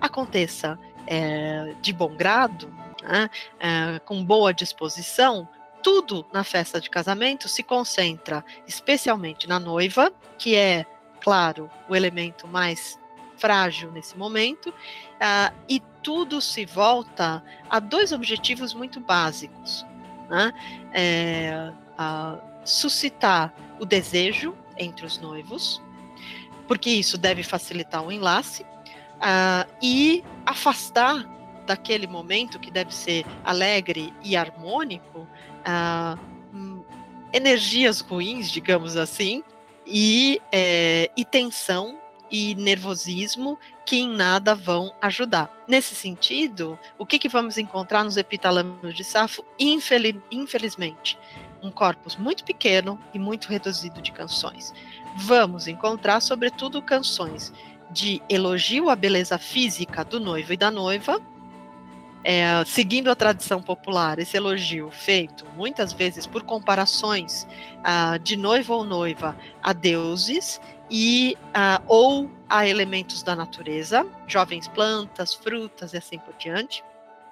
aconteça 0.00 0.78
é, 1.06 1.74
de 1.80 1.92
bom 1.92 2.14
grado, 2.14 2.72
né, 3.02 3.30
é, 3.58 3.98
com 4.00 4.22
boa 4.24 4.52
disposição, 4.52 5.48
tudo 5.82 6.26
na 6.32 6.44
festa 6.44 6.80
de 6.80 6.90
casamento 6.90 7.48
se 7.48 7.62
concentra 7.62 8.44
especialmente 8.66 9.48
na 9.48 9.58
noiva, 9.58 10.12
que 10.36 10.54
é, 10.54 10.84
claro, 11.20 11.70
o 11.88 11.96
elemento 11.96 12.46
mais 12.46 12.98
frágil 13.38 13.90
nesse 13.92 14.18
momento, 14.18 14.70
uh, 14.70 15.54
e 15.68 15.80
tudo 16.02 16.40
se 16.40 16.66
volta 16.66 17.42
a 17.70 17.78
dois 17.78 18.12
objetivos 18.12 18.74
muito 18.74 19.00
básicos. 19.00 19.86
Né? 20.28 20.52
É, 20.92 21.72
uh, 21.98 22.40
suscitar 22.64 23.54
o 23.80 23.86
desejo 23.86 24.54
entre 24.76 25.06
os 25.06 25.18
noivos, 25.18 25.82
porque 26.66 26.90
isso 26.90 27.16
deve 27.16 27.42
facilitar 27.42 28.04
o 28.04 28.12
enlace, 28.12 28.62
uh, 28.62 29.68
e 29.82 30.22
afastar 30.44 31.24
daquele 31.66 32.06
momento 32.06 32.58
que 32.58 32.70
deve 32.70 32.94
ser 32.94 33.24
alegre 33.44 34.12
e 34.22 34.36
harmônico, 34.36 35.20
uh, 35.20 36.38
energias 37.32 38.00
ruins, 38.00 38.50
digamos 38.50 38.96
assim, 38.96 39.42
e, 39.86 40.40
é, 40.52 41.10
e 41.16 41.24
tensão 41.24 41.98
e 42.30 42.54
nervosismo 42.54 43.58
que 43.84 43.96
em 43.96 44.08
nada 44.08 44.54
vão 44.54 44.92
ajudar. 45.00 45.50
Nesse 45.66 45.94
sentido, 45.94 46.78
o 46.98 47.06
que, 47.06 47.18
que 47.18 47.28
vamos 47.28 47.58
encontrar 47.58 48.04
nos 48.04 48.16
epitalâmios 48.16 48.94
de 48.94 49.04
Safo? 49.04 49.44
Infeliz, 49.58 50.16
infelizmente, 50.30 51.18
um 51.62 51.70
corpus 51.70 52.16
muito 52.16 52.44
pequeno 52.44 53.00
e 53.12 53.18
muito 53.18 53.48
reduzido 53.48 54.00
de 54.00 54.12
canções. 54.12 54.72
Vamos 55.16 55.66
encontrar, 55.66 56.20
sobretudo, 56.20 56.82
canções 56.82 57.52
de 57.90 58.22
elogio 58.28 58.90
à 58.90 58.96
beleza 58.96 59.38
física 59.38 60.04
do 60.04 60.20
noivo 60.20 60.52
e 60.52 60.56
da 60.56 60.70
noiva, 60.70 61.20
é, 62.24 62.64
seguindo 62.66 63.10
a 63.10 63.14
tradição 63.14 63.62
popular, 63.62 64.18
esse 64.18 64.36
elogio 64.36 64.90
feito 64.90 65.46
muitas 65.56 65.92
vezes 65.92 66.26
por 66.26 66.42
comparações 66.42 67.46
ah, 67.82 68.18
de 68.18 68.36
noivo 68.36 68.74
ou 68.74 68.84
noiva 68.84 69.36
a 69.62 69.72
deuses 69.72 70.60
e 70.90 71.36
ah, 71.52 71.82
ou 71.86 72.30
a 72.48 72.66
elementos 72.66 73.22
da 73.22 73.36
natureza, 73.36 74.06
jovens 74.26 74.68
plantas, 74.68 75.34
frutas 75.34 75.92
e 75.92 75.96
assim 75.98 76.18
por 76.18 76.34
diante. 76.34 76.82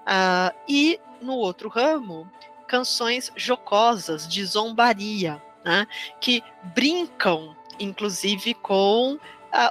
Ah, 0.04 0.52
e 0.68 1.00
no 1.20 1.34
outro 1.34 1.68
ramo, 1.68 2.30
canções 2.66 3.32
jocosas 3.36 4.28
de 4.28 4.44
zombaria, 4.44 5.42
né, 5.64 5.86
que 6.20 6.42
brincam, 6.74 7.56
inclusive, 7.78 8.54
com 8.54 9.14
uh, 9.14 9.18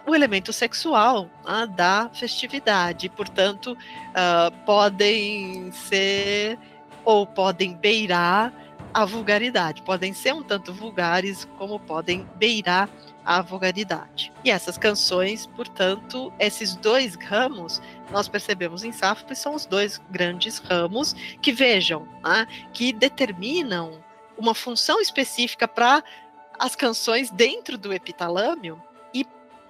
o 0.09 0.15
elemento 0.15 0.51
sexual 0.51 1.29
uh, 1.43 1.67
da 1.67 2.09
festividade. 2.13 3.09
Portanto, 3.09 3.73
uh, 3.73 4.65
podem 4.65 5.71
ser 5.71 6.57
ou 7.03 7.25
podem 7.25 7.73
beirar 7.75 8.51
a 8.93 9.05
vulgaridade. 9.05 9.81
Podem 9.83 10.13
ser 10.13 10.33
um 10.33 10.41
tanto 10.41 10.73
vulgares, 10.73 11.47
como 11.57 11.79
podem 11.79 12.27
beirar 12.35 12.89
a 13.25 13.41
vulgaridade. 13.41 14.31
E 14.43 14.51
essas 14.51 14.77
canções, 14.77 15.47
portanto, 15.47 16.31
esses 16.39 16.75
dois 16.75 17.15
ramos, 17.15 17.81
nós 18.11 18.27
percebemos 18.27 18.83
em 18.83 18.91
Safo, 18.91 19.25
são 19.35 19.55
os 19.55 19.65
dois 19.65 19.99
grandes 20.09 20.59
ramos 20.59 21.13
que 21.41 21.51
vejam, 21.51 22.07
né, 22.23 22.47
que 22.71 22.93
determinam 22.93 24.03
uma 24.37 24.53
função 24.53 25.01
específica 25.01 25.67
para 25.67 26.03
as 26.59 26.75
canções 26.75 27.31
dentro 27.31 27.77
do 27.77 27.91
epitalâmio 27.91 28.81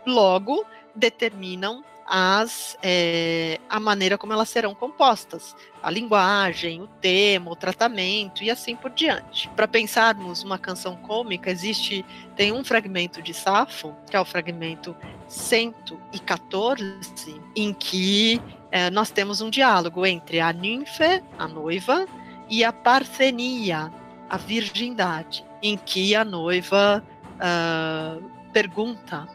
logo 0.06 0.66
determinam 0.96 1.84
as, 2.06 2.78
é, 2.84 3.60
a 3.68 3.80
maneira 3.80 4.18
como 4.18 4.32
elas 4.32 4.50
serão 4.50 4.76
compostas, 4.76 5.56
a 5.82 5.90
linguagem, 5.90 6.82
o 6.82 6.88
tema, 6.88 7.52
o 7.52 7.56
tratamento 7.56 8.44
e 8.44 8.52
assim 8.52 8.76
por 8.76 8.92
diante. 8.92 9.50
Para 9.50 9.68
pensarmos 9.68 10.44
uma 10.44 10.60
canção 10.60 10.96
cômica, 10.96 11.50
existe 11.50 12.06
tem 12.36 12.52
um 12.52 12.64
fragmento 12.64 13.22
de 13.22 13.34
Safo, 13.34 13.96
que 14.10 14.16
é 14.16 14.20
o 14.20 14.26
fragmento 14.26 14.96
114, 15.28 17.42
em 17.56 17.74
que 17.74 18.40
é, 18.72 18.92
nós 18.92 19.10
temos 19.10 19.42
um 19.42 19.50
diálogo 19.50 20.06
entre 20.06 20.40
a 20.40 20.54
ninfe, 20.54 21.24
a 21.40 21.48
noiva, 21.48 22.06
e 22.50 22.64
a 22.64 22.72
parthenia, 22.72 23.92
a 24.30 24.38
virgindade, 24.38 25.46
em 25.62 25.78
que 25.78 26.16
a 26.16 26.24
noiva 26.24 27.04
uh, 27.36 28.24
pergunta 28.52 29.28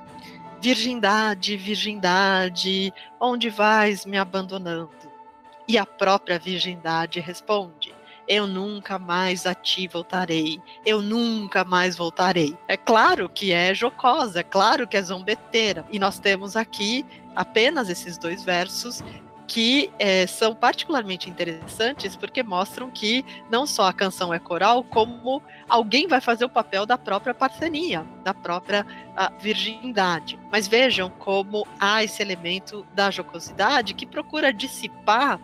Virgindade, 0.61 1.57
virgindade, 1.57 2.92
onde 3.18 3.49
vais 3.49 4.05
me 4.05 4.18
abandonando? 4.18 4.90
E 5.66 5.79
a 5.79 5.87
própria 5.87 6.38
virgindade 6.38 7.18
responde: 7.18 7.94
Eu 8.29 8.46
nunca 8.46 8.99
mais 8.99 9.46
a 9.46 9.55
ti 9.55 9.88
voltarei, 9.88 10.61
eu 10.85 11.01
nunca 11.01 11.64
mais 11.64 11.96
voltarei. 11.96 12.59
É 12.68 12.77
claro 12.77 13.27
que 13.27 13.53
é 13.53 13.75
jocosa, 13.75 14.40
é 14.40 14.42
claro 14.42 14.87
que 14.87 14.99
é 14.99 15.03
zombeteira. 15.03 15.87
E 15.90 15.99
nós 15.99 16.18
temos 16.18 16.55
aqui 16.57 17.07
apenas 17.35 17.88
esses 17.88 18.18
dois 18.18 18.44
versos 18.44 19.03
que 19.51 19.91
é, 19.99 20.29
são 20.29 20.55
particularmente 20.55 21.29
interessantes 21.29 22.15
porque 22.15 22.41
mostram 22.41 22.89
que 22.89 23.25
não 23.51 23.67
só 23.67 23.89
a 23.89 23.93
canção 23.93 24.33
é 24.33 24.39
coral, 24.39 24.85
como 24.85 25.43
alguém 25.69 26.07
vai 26.07 26.21
fazer 26.21 26.45
o 26.45 26.49
papel 26.49 26.87
da 26.87 26.97
própria 26.97 27.35
parceria, 27.35 28.07
da 28.23 28.33
própria 28.33 28.87
virgindade. 29.41 30.39
Mas 30.53 30.69
vejam 30.69 31.11
como 31.11 31.67
há 31.81 32.05
esse 32.05 32.23
elemento 32.23 32.87
da 32.95 33.11
jocosidade 33.11 33.93
que 33.93 34.07
procura 34.07 34.53
dissipar 34.53 35.41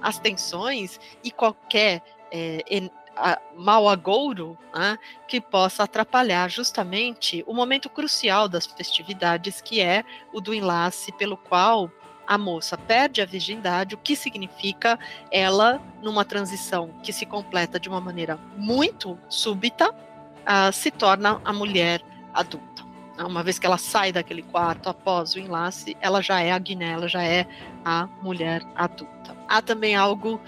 as 0.00 0.20
tensões 0.20 1.00
e 1.24 1.32
qualquer 1.32 2.04
é, 2.30 2.62
en, 2.70 2.88
a, 3.16 3.40
mal 3.56 3.88
agouro 3.88 4.56
né, 4.72 4.96
que 5.26 5.40
possa 5.40 5.82
atrapalhar 5.82 6.48
justamente 6.48 7.42
o 7.44 7.52
momento 7.52 7.90
crucial 7.90 8.48
das 8.48 8.66
festividades, 8.66 9.60
que 9.60 9.80
é 9.80 10.04
o 10.32 10.40
do 10.40 10.54
enlace 10.54 11.10
pelo 11.10 11.36
qual 11.36 11.90
a 12.26 12.38
moça 12.38 12.76
perde 12.76 13.20
a 13.20 13.26
virgindade, 13.26 13.94
o 13.94 13.98
que 13.98 14.16
significa 14.16 14.98
ela, 15.30 15.80
numa 16.02 16.24
transição 16.24 16.90
que 17.02 17.12
se 17.12 17.26
completa 17.26 17.78
de 17.78 17.88
uma 17.88 18.00
maneira 18.00 18.38
muito 18.56 19.18
súbita, 19.28 19.90
uh, 19.90 20.72
se 20.72 20.90
torna 20.90 21.40
a 21.44 21.52
mulher 21.52 22.02
adulta. 22.32 22.85
Uma 23.18 23.42
vez 23.42 23.58
que 23.58 23.66
ela 23.66 23.78
sai 23.78 24.12
daquele 24.12 24.42
quarto 24.42 24.88
após 24.88 25.34
o 25.34 25.38
enlace, 25.38 25.96
ela 26.00 26.20
já 26.20 26.40
é 26.40 26.52
a 26.52 26.58
Guiné, 26.58 26.92
ela 26.92 27.08
já 27.08 27.22
é 27.22 27.46
a 27.84 28.06
mulher 28.22 28.62
adulta. 28.74 29.36
Há 29.48 29.62
também 29.62 29.94
algo 29.94 30.40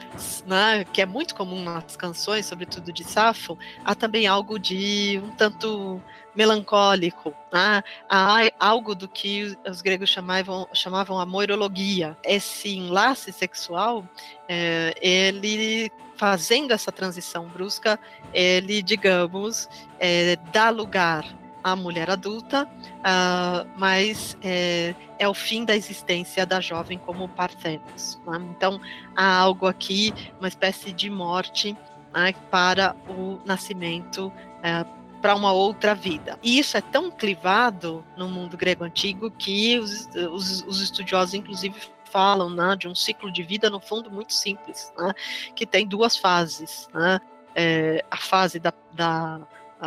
né, 0.46 0.85
que 0.92 1.00
é 1.00 1.07
muito 1.07 1.35
comum 1.35 1.62
nas 1.62 1.96
canções, 1.96 2.46
sobretudo 2.46 2.92
de 2.92 3.04
Safo, 3.04 3.57
há 3.85 3.94
também 3.94 4.26
algo 4.26 4.59
de 4.59 5.20
um 5.24 5.31
tanto 5.31 6.02
melancólico, 6.35 7.35
né? 7.52 7.83
há 8.09 8.50
algo 8.61 8.94
do 8.94 9.09
que 9.09 9.57
os 9.68 9.81
gregos 9.81 10.09
chamavam, 10.09 10.68
chamavam 10.72 11.18
a 11.18 11.26
moirologia. 11.26 12.16
Esse 12.22 12.76
enlace 12.76 13.33
sexual, 13.33 14.04
é, 14.48 14.94
ele 15.00 15.90
fazendo 16.16 16.72
essa 16.72 16.90
transição 16.90 17.46
brusca, 17.46 17.98
ele, 18.33 18.83
digamos, 18.83 19.68
é, 19.98 20.37
dá 20.52 20.68
lugar 20.68 21.24
à 21.72 21.76
mulher 21.76 22.11
adulta, 22.11 22.64
uh, 22.64 23.68
mas 23.76 24.37
é, 24.42 24.94
é, 25.18 25.28
o 25.28 25.35
fim 25.35 25.64
da 25.64 25.76
existência 25.76 26.44
da 26.44 26.61
jovem 26.61 26.98
como 26.98 27.28
Parthenos. 27.28 28.20
Né? 28.26 28.38
Então, 28.50 28.81
há 29.16 29.38
algo 29.38 29.66
aqui, 29.66 30.12
uma 30.38 30.48
espécie 30.48 30.92
de 30.92 31.11
morte 31.11 31.76
né, 32.14 32.33
para 32.50 32.94
o 33.09 33.40
nascimento. 33.44 34.33
Uh, 34.59 34.98
para 35.20 35.35
uma 35.35 35.52
outra 35.52 35.96
vida. 35.96 36.38
E 36.40 36.61
isso 36.61 36.76
é 36.76 36.81
tão 36.81 37.11
clivado 37.11 38.04
no 38.16 38.28
mundo 38.28 38.57
grego 38.57 38.85
antigo 38.85 39.33
que 39.33 39.76
os, 39.76 40.09
os, 40.14 40.62
os 40.62 40.81
estudiosos, 40.81 41.35
inclusive, 41.35 41.74
falam 42.04 42.48
né, 42.50 42.76
de 42.76 42.87
um 42.87 42.94
ciclo 42.94 43.31
de 43.31 43.42
vida, 43.42 43.68
no 43.68 43.81
fundo, 43.81 44.12
muito 44.12 44.33
simples, 44.33 44.92
né, 44.96 45.12
que 45.57 45.66
tem 45.66 45.85
duas 45.85 46.16
fases. 46.16 46.88
Né, 46.94 47.20
é, 47.54 48.04
a 48.09 48.16
fase 48.16 48.61
da, 48.61 48.72
da, 48.92 49.40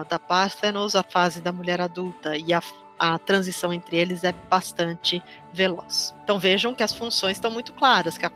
da 0.10 0.17
Parthenos, 0.17 0.95
a 0.95 1.04
fase 1.04 1.41
da 1.41 1.51
mulher 1.51 1.82
adulta, 1.82 2.38
e 2.38 2.54
a, 2.54 2.62
a 2.97 3.17
transição 3.19 3.73
entre 3.73 3.97
eles 3.97 4.23
é 4.23 4.32
bastante 4.32 5.21
veloz. 5.51 6.15
Então 6.23 6.39
vejam 6.39 6.73
que 6.73 6.84
as 6.84 6.93
funções 6.93 7.38
estão 7.38 7.51
muito 7.51 7.73
claras, 7.73 8.17
que 8.17 8.25
a, 8.25 8.32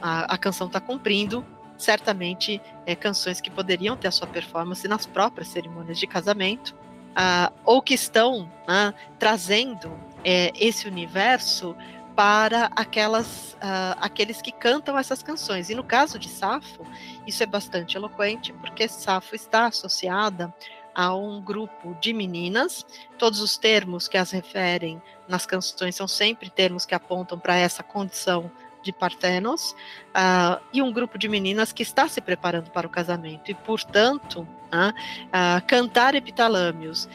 a, 0.00 0.34
a 0.34 0.38
canção 0.38 0.66
está 0.66 0.80
cumprindo 0.80 1.44
certamente 1.76 2.60
é, 2.86 2.94
canções 2.94 3.40
que 3.40 3.50
poderiam 3.50 3.96
ter 3.96 4.08
a 4.08 4.10
sua 4.10 4.26
performance 4.26 4.86
nas 4.88 5.06
próprias 5.06 5.48
cerimônias 5.48 5.98
de 5.98 6.06
casamento, 6.06 6.74
uh, 7.16 7.52
ou 7.64 7.82
que 7.82 7.94
estão 7.94 8.42
uh, 8.42 8.94
trazendo 9.18 9.92
é, 10.24 10.52
esse 10.54 10.86
universo 10.86 11.76
para 12.14 12.70
aquelas, 12.74 13.52
uh, 13.54 13.96
aqueles 14.00 14.40
que 14.40 14.50
cantam 14.50 14.98
essas 14.98 15.22
canções. 15.22 15.68
E 15.68 15.74
no 15.74 15.84
caso 15.84 16.18
de 16.18 16.28
Safo, 16.28 16.86
isso 17.26 17.42
é 17.42 17.46
bastante 17.46 17.96
eloquente, 17.96 18.52
porque 18.54 18.88
Safo 18.88 19.34
está 19.34 19.66
associada 19.66 20.52
a 20.96 21.14
um 21.14 21.42
grupo 21.42 21.94
de 22.00 22.14
meninas. 22.14 22.86
Todos 23.18 23.40
os 23.40 23.58
termos 23.58 24.08
que 24.08 24.16
as 24.16 24.30
referem 24.30 25.00
nas 25.28 25.44
canções 25.44 25.94
são 25.94 26.08
sempre 26.08 26.48
termos 26.48 26.86
que 26.86 26.94
apontam 26.94 27.38
para 27.38 27.54
essa 27.54 27.82
condição 27.82 28.50
de 28.82 28.92
Parthenos, 28.92 29.72
uh, 30.14 30.62
e 30.72 30.80
um 30.80 30.92
grupo 30.92 31.18
de 31.18 31.28
meninas 31.28 31.72
que 31.72 31.82
está 31.82 32.08
se 32.08 32.20
preparando 32.20 32.70
para 32.70 32.86
o 32.86 32.90
casamento. 32.90 33.50
E, 33.50 33.54
portanto, 33.54 34.40
uh, 34.42 34.90
uh, 34.90 35.66
cantar 35.66 36.14
epitalâmios, 36.14 37.08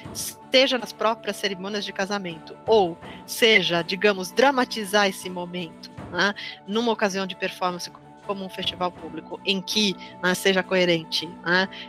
seja 0.51 0.77
nas 0.77 0.91
próprias 0.91 1.37
cerimônias 1.37 1.85
de 1.85 1.93
casamento, 1.93 2.57
ou 2.67 2.97
seja, 3.25 3.81
digamos, 3.81 4.33
dramatizar 4.33 5.07
esse 5.07 5.29
momento, 5.29 5.89
né, 6.11 6.35
numa 6.67 6.91
ocasião 6.91 7.25
de 7.25 7.37
performance 7.37 7.89
como 8.27 8.43
um 8.43 8.49
festival 8.49 8.91
público, 8.91 9.39
em 9.45 9.61
que 9.61 9.95
né, 10.21 10.33
seja 10.35 10.61
coerente 10.61 11.27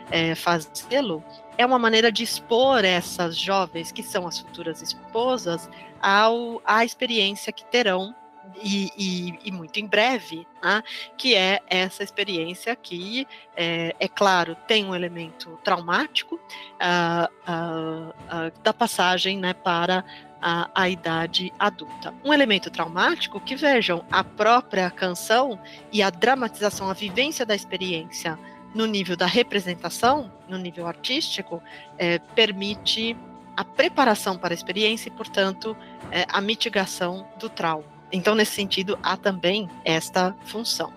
é, 0.09 0.33
fazê-lo, 0.33 1.21
é 1.57 1.65
uma 1.65 1.79
maneira 1.79 2.11
de 2.11 2.23
expor 2.23 2.83
essas 2.83 3.37
jovens, 3.37 3.91
que 3.91 4.03
são 4.03 4.27
as 4.27 4.39
futuras 4.39 4.81
esposas, 4.81 5.69
ao, 6.01 6.61
à 6.65 6.83
experiência 6.83 7.53
que 7.53 7.65
terão 7.65 8.15
e, 8.61 8.91
e, 8.97 9.39
e, 9.45 9.51
muito 9.51 9.79
em 9.79 9.87
breve, 9.87 10.45
né, 10.61 10.83
que 11.17 11.33
é 11.33 11.61
essa 11.67 12.03
experiência 12.03 12.75
que, 12.75 13.27
é, 13.55 13.95
é 13.99 14.07
claro, 14.07 14.55
tem 14.67 14.85
um 14.85 14.93
elemento 14.93 15.57
traumático 15.63 16.35
uh, 16.35 17.51
uh, 17.51 18.09
uh, 18.09 18.61
da 18.61 18.73
passagem 18.73 19.39
né, 19.39 19.53
para 19.53 20.03
a, 20.41 20.69
a, 20.75 20.89
idade 20.89 21.53
adulta. 21.57 22.13
Um 22.23 22.33
elemento 22.33 22.69
traumático 22.69 23.39
que, 23.39 23.55
vejam, 23.55 24.05
a 24.11 24.23
própria 24.23 24.91
canção 24.91 25.59
e 25.91 26.03
a 26.03 26.09
dramatização, 26.09 26.89
a 26.89 26.93
vivência 26.93 27.45
da 27.45 27.55
experiência 27.55 28.37
no 28.73 28.85
nível 28.85 29.15
da 29.15 29.25
representação, 29.25 30.31
no 30.47 30.57
nível 30.57 30.87
artístico, 30.87 31.61
é, 31.97 32.19
permite 32.19 33.15
a 33.55 33.63
preparação 33.63 34.37
para 34.37 34.53
a 34.53 34.55
experiência 34.55 35.09
e, 35.09 35.11
portanto, 35.11 35.77
é, 36.11 36.25
a 36.27 36.41
mitigação 36.41 37.27
do 37.39 37.49
trauma. 37.49 37.85
Então, 38.11 38.35
nesse 38.35 38.51
sentido, 38.51 38.97
há 39.01 39.17
também 39.17 39.69
esta 39.83 40.35
função. 40.45 40.91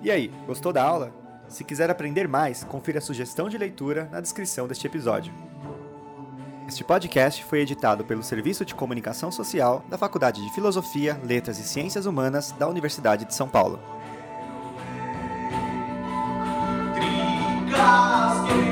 E 0.00 0.10
aí, 0.10 0.28
gostou 0.46 0.72
da 0.72 0.82
aula? 0.82 1.12
Se 1.48 1.64
quiser 1.64 1.90
aprender 1.90 2.28
mais, 2.28 2.62
confira 2.62 2.98
a 2.98 3.02
sugestão 3.02 3.48
de 3.48 3.56
leitura 3.56 4.08
na 4.12 4.20
descrição 4.20 4.68
deste 4.68 4.86
episódio. 4.86 5.32
Este 6.68 6.84
podcast 6.84 7.42
foi 7.44 7.60
editado 7.60 8.04
pelo 8.04 8.22
Serviço 8.22 8.64
de 8.64 8.74
Comunicação 8.74 9.32
Social 9.32 9.82
da 9.88 9.96
Faculdade 9.96 10.44
de 10.44 10.52
Filosofia, 10.52 11.18
Letras 11.24 11.58
e 11.58 11.62
Ciências 11.62 12.04
Humanas 12.04 12.52
da 12.52 12.68
Universidade 12.68 13.24
de 13.24 13.34
São 13.34 13.48
Paulo. 13.48 13.80
basket. 17.78 18.67